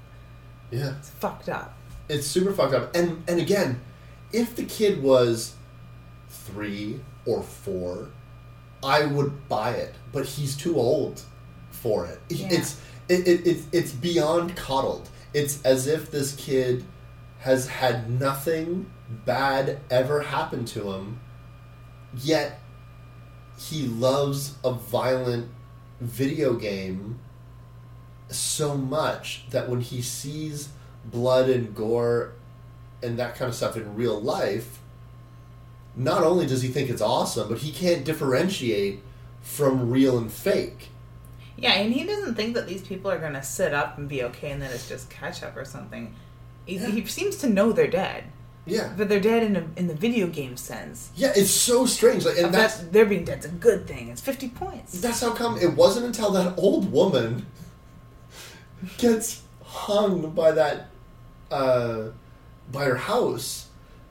[0.71, 0.95] Yeah.
[0.99, 1.77] It's fucked up.
[2.09, 2.95] It's super fucked up.
[2.95, 3.81] And and again,
[4.33, 5.55] if the kid was
[6.29, 8.09] three or four,
[8.83, 9.95] I would buy it.
[10.13, 11.23] But he's too old
[11.71, 12.21] for it.
[12.29, 12.49] Yeah.
[12.51, 15.09] It's it, it, it's it's beyond coddled.
[15.35, 16.85] It's as if this kid
[17.47, 18.91] has had nothing
[19.25, 21.21] bad ever happen to him,
[22.13, 22.61] yet
[23.57, 25.49] he loves a violent
[26.01, 27.21] video game
[28.29, 30.71] so much that when he sees
[31.05, 32.33] blood and gore
[33.01, 34.81] and that kind of stuff in real life,
[35.95, 39.05] not only does he think it's awesome, but he can't differentiate
[39.41, 40.89] from real and fake.
[41.57, 44.51] Yeah, and he doesn't think that these people are gonna sit up and be okay,
[44.51, 46.13] and that it's just ketchup or something.
[46.67, 48.25] He, he seems to know they're dead,
[48.67, 48.93] Yeah.
[48.97, 51.11] but they're dead in a, in the video game sense.
[51.17, 52.25] Yeah, it's so strange.
[52.27, 54.09] Like, and that's that they're being dead's a good thing.
[54.09, 55.01] It's fifty points.
[55.01, 57.47] that's how come it wasn't until that old woman
[58.99, 60.89] gets hung by that
[61.51, 62.09] uh,
[62.73, 63.69] by her house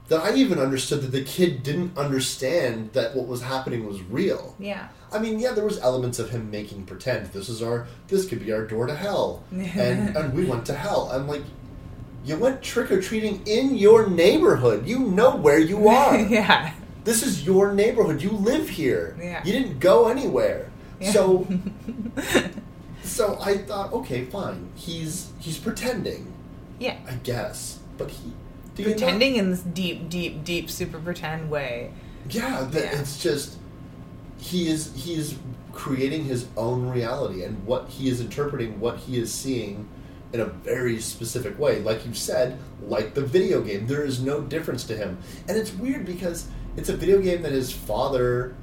[0.07, 4.55] that I even understood that the kid didn't understand that what was happening was real.
[4.59, 4.89] yeah.
[5.11, 8.43] I mean, yeah, there was elements of him making pretend this is our this could
[8.43, 11.09] be our door to hell, and and we went to hell.
[11.11, 11.43] I'm like,
[12.25, 14.87] you went trick or treating in your neighborhood.
[14.87, 16.17] You know where you are.
[16.19, 16.73] yeah.
[17.03, 18.21] This is your neighborhood.
[18.21, 19.15] You live here.
[19.21, 19.43] Yeah.
[19.45, 20.71] You didn't go anywhere.
[20.99, 21.11] Yeah.
[21.11, 21.47] So
[23.03, 24.69] so I thought, okay, fine.
[24.75, 26.33] He's he's pretending,
[26.79, 26.97] Yeah.
[27.07, 27.79] I guess.
[27.97, 28.31] But he
[28.75, 31.91] do you not- Pretending in this deep, deep, deep super pretend way.
[32.29, 32.99] Yeah, that Yeah.
[32.99, 33.57] it's just
[34.37, 35.35] he is he is
[35.73, 39.87] creating his own reality and what he is interpreting what he is seeing
[40.35, 41.79] in a very specific way.
[41.79, 45.17] Like you said, like the video game, there is no difference to him.
[45.47, 48.53] And it's weird because it's a video game that his father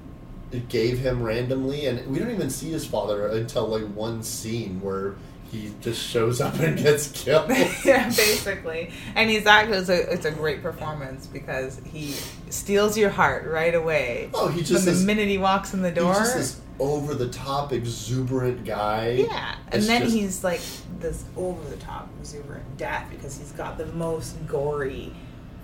[0.69, 5.15] gave him randomly and we don't even see his father until like one scene where
[5.51, 7.49] he just shows up and gets killed.
[7.87, 8.91] yeah, basically.
[9.15, 12.15] And he's actually it's a it's a great performance because he
[12.51, 14.29] steals your heart right away.
[14.35, 16.13] Oh, he just from the is- minute he walks in the door.
[16.13, 19.11] He's just this over the top exuberant guy.
[19.27, 20.61] Yeah, and then just- he's like
[21.03, 25.13] this over the top exuberant death because he's got the most gory,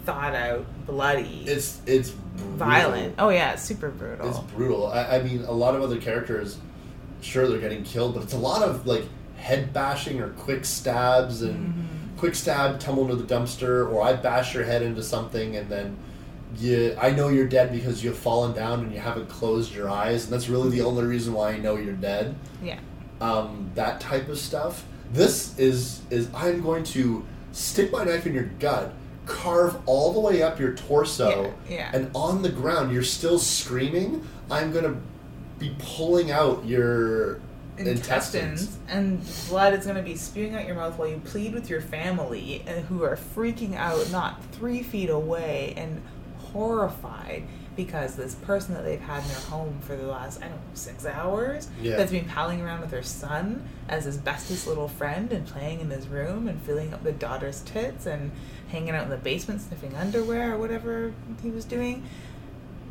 [0.04, 2.56] thought out, bloody, It's it's brutal.
[2.56, 3.14] violent.
[3.18, 4.28] Oh yeah, it's super brutal.
[4.28, 4.88] It's brutal.
[4.88, 6.58] I, I mean, a lot of other characters,
[7.20, 9.04] sure they're getting killed, but it's a lot of like
[9.36, 12.16] head bashing or quick stabs and Mm-hmm.
[12.18, 15.96] quick stab, tumble into the dumpster, or I bash your head into something and then.
[16.56, 20.24] You, I know you're dead because you've fallen down and you haven't closed your eyes,
[20.24, 22.34] and that's really the only reason why I know you're dead.
[22.64, 22.78] yeah,
[23.20, 24.86] um, that type of stuff.
[25.12, 28.92] This is is I'm going to stick my knife in your gut,
[29.26, 31.90] carve all the way up your torso, Yeah, yeah.
[31.94, 34.26] and on the ground you're still screaming.
[34.50, 34.96] I'm gonna
[35.58, 37.40] be pulling out your
[37.78, 38.62] intestines.
[38.62, 41.70] intestines and blood is going to be spewing out your mouth while you plead with
[41.70, 46.02] your family uh, who are freaking out not three feet away and
[46.52, 47.44] horrified
[47.78, 50.60] because this person that they've had in their home for the last I don't know
[50.74, 51.96] six hours Yeah.
[51.96, 55.88] that's been palling around with her son as his bestest little friend and playing in
[55.88, 58.32] his room and filling up the daughter's tits and
[58.70, 62.04] hanging out in the basement sniffing underwear or whatever he was doing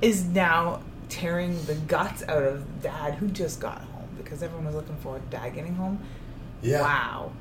[0.02, 4.76] is now tearing the guts out of dad who just got home because everyone was
[4.76, 6.00] looking forward to dad getting home.
[6.62, 7.32] Yeah, Wow.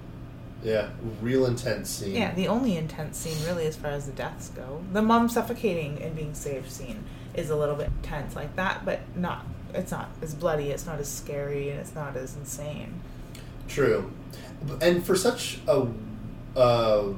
[0.64, 0.88] yeah,
[1.22, 2.16] real intense scene.
[2.16, 4.82] Yeah, the only intense scene really as far as the deaths go.
[4.92, 7.04] The mom suffocating and being saved scene
[7.36, 10.98] is a little bit tense like that, but not it's not as bloody, it's not
[10.98, 13.00] as scary, and it's not as insane.
[13.68, 14.10] True,
[14.80, 15.86] and for such a
[16.56, 17.12] uh,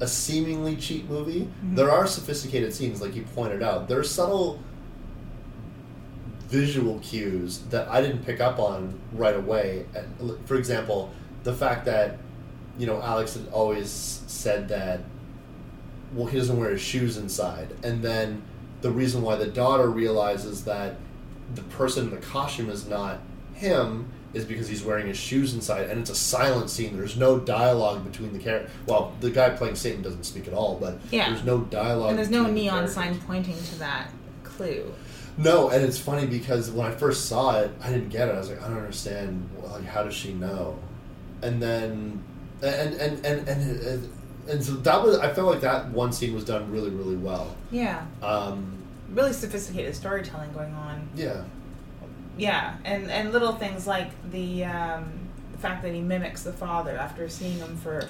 [0.00, 1.76] a seemingly cheap movie, Mhm.
[1.76, 3.88] there are sophisticated scenes, like you pointed out.
[3.88, 4.58] There are subtle
[6.48, 9.86] visual cues that I didn't pick up on right away.
[10.46, 11.10] For example,
[11.42, 12.18] the fact that
[12.78, 15.00] you know Alex had always said that
[16.12, 18.42] well he doesn't wear his shoes inside, and then
[18.84, 20.96] the reason why the daughter realizes that
[21.54, 23.18] the person in the costume is not
[23.54, 26.94] him is because he's wearing his shoes inside, and it's a silent scene.
[26.94, 28.70] There's no dialogue between the character.
[28.86, 31.30] Well, the guy playing Satan doesn't speak at all, but Yeah.
[31.30, 32.10] there's no dialogue.
[32.10, 34.10] And there's no between the neon sign pointing to that
[34.42, 34.92] clue.
[35.38, 38.34] No, and it's funny because when I first saw it, I didn't get it.
[38.34, 39.48] I was like, I don't understand.
[39.62, 40.78] Like, how does she know?
[41.40, 42.22] And then,
[42.60, 44.10] and and and and and,
[44.48, 45.18] and so that was.
[45.18, 47.54] I felt like that one scene was done really, really well.
[47.70, 48.04] Yeah.
[48.22, 48.78] Um,
[49.10, 51.08] Really sophisticated storytelling going on.
[51.14, 51.44] yeah,
[52.36, 55.12] Yeah, and and little things like the um,
[55.52, 58.08] the fact that he mimics the father after seeing him for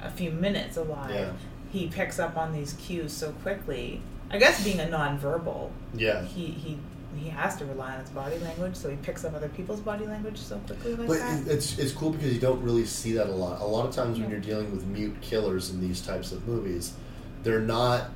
[0.00, 1.10] a few minutes alive.
[1.10, 1.32] Yeah.
[1.72, 4.00] He picks up on these cues so quickly.
[4.30, 6.78] I guess being a nonverbal, yeah, he he
[7.18, 10.06] he has to rely on his body language, so he picks up other people's body
[10.06, 11.46] language so quickly like But that.
[11.48, 13.60] it's it's cool because you don't really see that a lot.
[13.60, 16.92] A lot of times when you're dealing with mute killers in these types of movies,
[17.42, 18.10] they're not.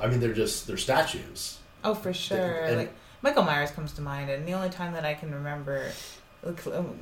[0.00, 1.58] I mean, they're just they're statues.
[1.84, 2.64] Oh, for sure.
[2.64, 5.90] and- like Michael Myers comes to mind, and the only time that I can remember,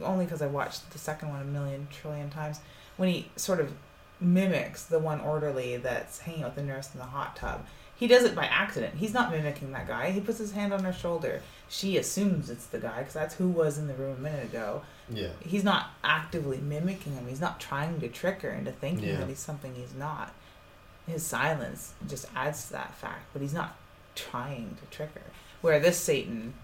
[0.03, 2.61] only because I watched the second one a million trillion times,
[2.97, 3.73] when he sort of
[4.21, 7.65] mimics the one orderly that's hanging out with the nurse in the hot tub.
[7.99, 8.95] He does it by accident.
[8.97, 10.13] He's not mimicking that guy.
[10.13, 11.43] He puts his hand on her shoulder.
[11.69, 14.83] She assumes it's the guy because that's who was in the room a minute ago.
[15.11, 15.31] Yeah.
[15.41, 17.27] He's not actively mimicking him.
[17.29, 19.17] He's not trying to trick her into thinking Yeah.
[19.19, 20.33] that he's something he's not.
[21.09, 23.77] His silence just adds to that fact, but he's not
[24.15, 25.23] trying to trick her.
[25.61, 26.55] Where this Satan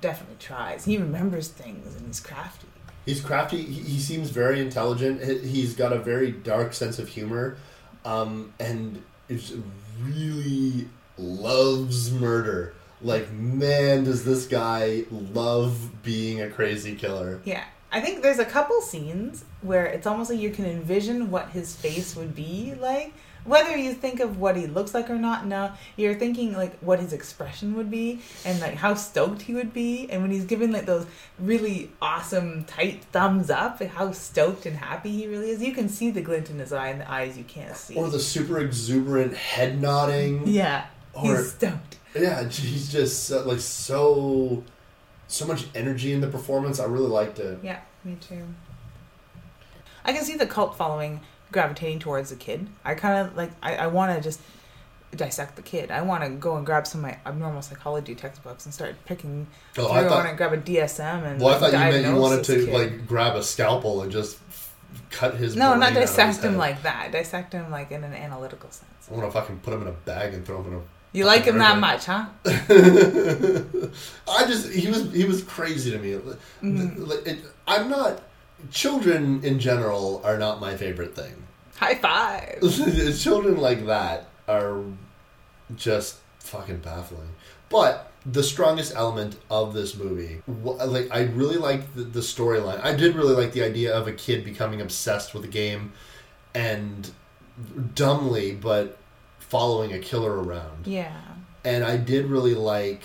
[0.00, 0.86] definitely tries.
[0.86, 2.68] He remembers things and he's crafty.
[3.04, 3.62] He's crafty.
[3.62, 5.22] He, he seems very intelligent.
[5.22, 7.56] He- He's got a very dark sense of humor,
[8.04, 9.56] um, and is
[10.02, 12.74] really loves murder.
[13.02, 17.40] Like, man, does this guy love being a crazy killer?
[17.44, 17.64] Yeah.
[17.92, 21.74] I think there's a couple scenes where it's almost like you can envision what his
[21.74, 23.12] face would be like.
[23.44, 27.00] Whether you think of what he looks like or not, no, you're thinking like what
[27.00, 30.08] his expression would be and like how stoked he would be.
[30.10, 31.06] And when he's giving like those
[31.38, 35.88] really awesome tight thumbs up, like how stoked and happy he really is, you can
[35.88, 37.94] see the glint in his eye and the eyes you can't see.
[37.96, 40.46] Or the super exuberant head nodding.
[40.46, 41.96] yeah, Or- he's stoked.
[42.14, 44.64] Yeah, he's just like so,
[45.28, 46.78] so much energy in the performance.
[46.80, 47.58] I really liked it.
[47.62, 48.44] Yeah, me too.
[50.04, 51.20] I can see the cult following
[51.52, 52.68] gravitating towards the kid.
[52.84, 53.50] I kind of like.
[53.62, 54.40] I, I want to just
[55.16, 55.90] dissect the kid.
[55.90, 59.46] I want to go and grab some of my abnormal psychology textbooks and start picking.
[59.76, 59.92] Oh, through.
[59.92, 61.40] I I, want to grab a DSM and.
[61.40, 62.72] Well, I thought you meant you wanted to kid.
[62.72, 64.38] like grab a scalpel and just
[65.10, 65.56] cut his.
[65.56, 67.12] No, not out of his dissect him like that.
[67.12, 69.08] Dissect him like in an analytical sense.
[69.10, 70.82] I want to fucking put him in a bag and throw him in a.
[71.12, 72.26] You like him that much, huh?
[72.44, 76.12] I just he was he was crazy to me.
[76.12, 77.02] Mm-hmm.
[77.02, 78.22] Like, it, I'm not.
[78.70, 81.34] Children in general are not my favorite thing.
[81.76, 82.60] High five.
[83.18, 84.82] Children like that are
[85.76, 87.30] just fucking baffling.
[87.68, 92.82] But the strongest element of this movie, like I really like the, the storyline.
[92.84, 95.92] I did really like the idea of a kid becoming obsessed with a game
[96.54, 97.10] and
[97.94, 98.98] dumbly but
[99.38, 100.86] following a killer around.
[100.86, 101.20] Yeah.
[101.64, 103.02] And I did really like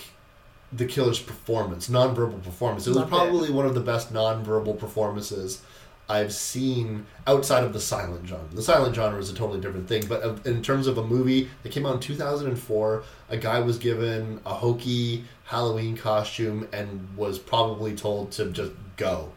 [0.76, 2.86] the killer's performance, nonverbal performance.
[2.86, 3.16] It was Loved it.
[3.16, 5.62] probably one of the best nonverbal performances
[6.08, 8.46] I've seen outside of the silent genre.
[8.52, 11.50] The silent genre is a totally different thing, but uh, in terms of a movie
[11.64, 17.40] that came out in 2004, a guy was given a hokey Halloween costume and was
[17.40, 19.32] probably told to just go.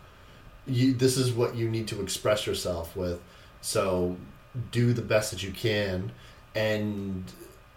[0.66, 3.22] You, this is what you need to express yourself with,
[3.62, 4.16] so
[4.70, 6.12] do the best that you can.
[6.54, 7.24] And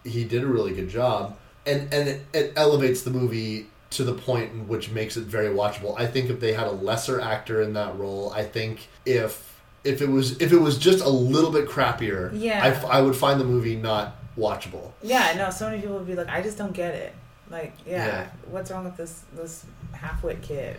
[0.04, 4.14] he did a really good job, and and it, it elevates the movie to the
[4.14, 5.94] point in which makes it very watchable.
[5.98, 10.00] I think if they had a lesser actor in that role, I think if if
[10.00, 12.62] it was if it was just a little bit crappier, Yeah.
[12.64, 14.92] I, f- I would find the movie not watchable.
[15.02, 17.14] Yeah, no, so many people would be like, I just don't get it.
[17.50, 18.26] Like, yeah, Yeah.
[18.50, 20.76] what's wrong with this this half-wit kid?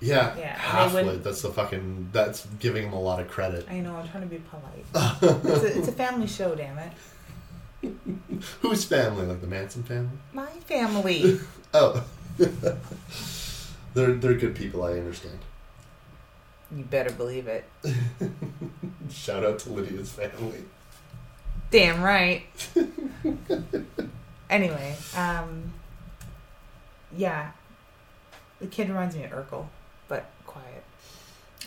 [0.00, 2.10] Yeah, Yeah, That's the fucking.
[2.12, 3.66] That's giving him a lot of credit.
[3.70, 4.84] I know, I'm trying to be polite.
[5.22, 6.92] it's, a, it's a family show, damn it.
[8.60, 9.26] Whose family?
[9.26, 10.16] Like the Manson family?
[10.32, 11.40] My family.
[11.74, 12.02] Oh,
[12.38, 14.82] they're they're good people.
[14.84, 15.38] I understand.
[16.74, 17.64] you better believe it.
[19.10, 20.64] Shout out to Lydia's family.
[21.70, 22.44] Damn right.
[24.48, 25.72] anyway, um,
[27.14, 27.50] yeah,
[28.60, 29.66] the kid reminds me of Urkel,
[30.08, 30.84] but quiet.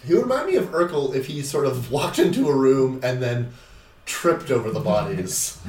[0.04, 3.22] He would remind me of Urkel if he sort of walked into a room and
[3.22, 3.54] then
[4.08, 5.60] tripped over the bodies.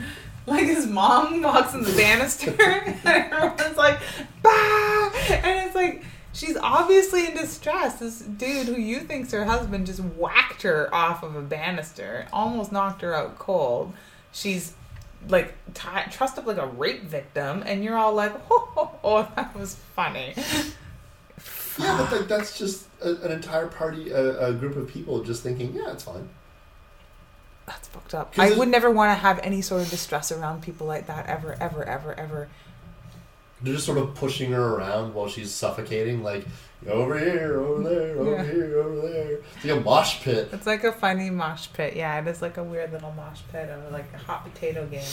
[0.47, 4.01] Like his mom walks in the banister, and everyone's like,
[4.43, 7.99] "Bah!" and it's like she's obviously in distress.
[7.99, 12.73] This dude who you think's her husband just whacked her off of a banister, almost
[12.73, 13.93] knocked her out cold.
[14.33, 14.75] She's
[15.29, 19.33] like ti trussed up like a rape victim, and you're all like, "Oh, oh, oh
[19.37, 20.35] that was funny."
[21.79, 25.43] yeah, but like, that's just a, an entire party, a, a group of people just
[25.43, 26.29] thinking, yeah, it's fine.
[27.71, 28.35] That's fucked up.
[28.37, 31.57] I would never want to have any sort of distress around people like that ever,
[31.61, 32.49] ever, ever, ever.
[33.63, 36.45] They're just sort of pushing her around while she's suffocating, like
[36.89, 38.43] over here, over there, over Yeah.
[38.45, 39.33] here, over there.
[39.55, 40.49] It's like a mosh pit.
[40.53, 41.95] It's like a funny mosh pit.
[41.95, 45.05] Yeah, it is like a weird little mosh pit of like a hot potato game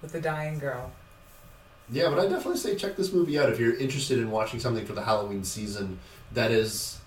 [0.00, 0.92] with the dying girl.
[1.90, 4.86] Yeah, but I definitely say check this movie out if you're interested in watching something
[4.86, 5.98] for the Halloween season
[6.34, 6.98] that is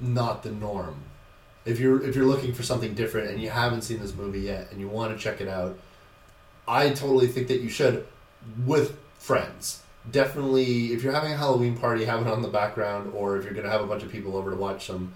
[0.00, 0.96] not the norm.
[1.64, 4.68] If you're if you're looking for something different and you haven't seen this movie yet
[4.70, 5.78] and you want to check it out,
[6.66, 8.06] I totally think that you should
[8.66, 9.82] with friends.
[10.10, 13.52] definitely, if you're having a Halloween party, have it on the background, or if you're
[13.52, 15.12] gonna have a bunch of people over to watch some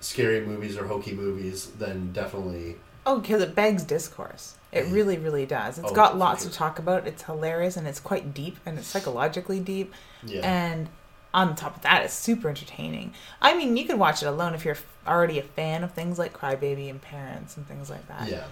[0.00, 2.76] scary movies or hokey movies, then definitely.
[3.06, 4.54] Oh, because it begs discourse.
[4.72, 4.92] It Mhm.
[4.92, 5.78] really, really does.
[5.78, 6.50] It's Oh, got lots sure.
[6.50, 7.06] to talk about.
[7.06, 9.94] It's hilarious and it's quite deep and it's psychologically deep.
[10.24, 10.40] Yeah.
[10.40, 10.88] And
[11.34, 13.12] on top of that, it's super entertaining.
[13.42, 16.32] I mean, you could watch it alone if you're already a fan of things like
[16.32, 18.28] Crybaby and Parents and things like that.
[18.30, 18.44] yeah.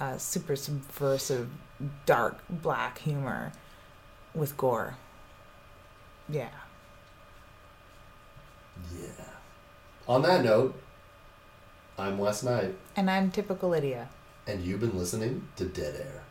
[0.00, 1.50] Uh, super subversive,
[2.06, 3.52] dark, black humor
[4.34, 4.96] with gore.
[6.28, 6.48] Yeah.
[8.98, 9.08] Yeah.
[10.08, 10.74] On that note,
[11.98, 14.08] I'm Wes Knight, And I'm typical Lydia.
[14.46, 16.22] and you've been listening to Dead Air.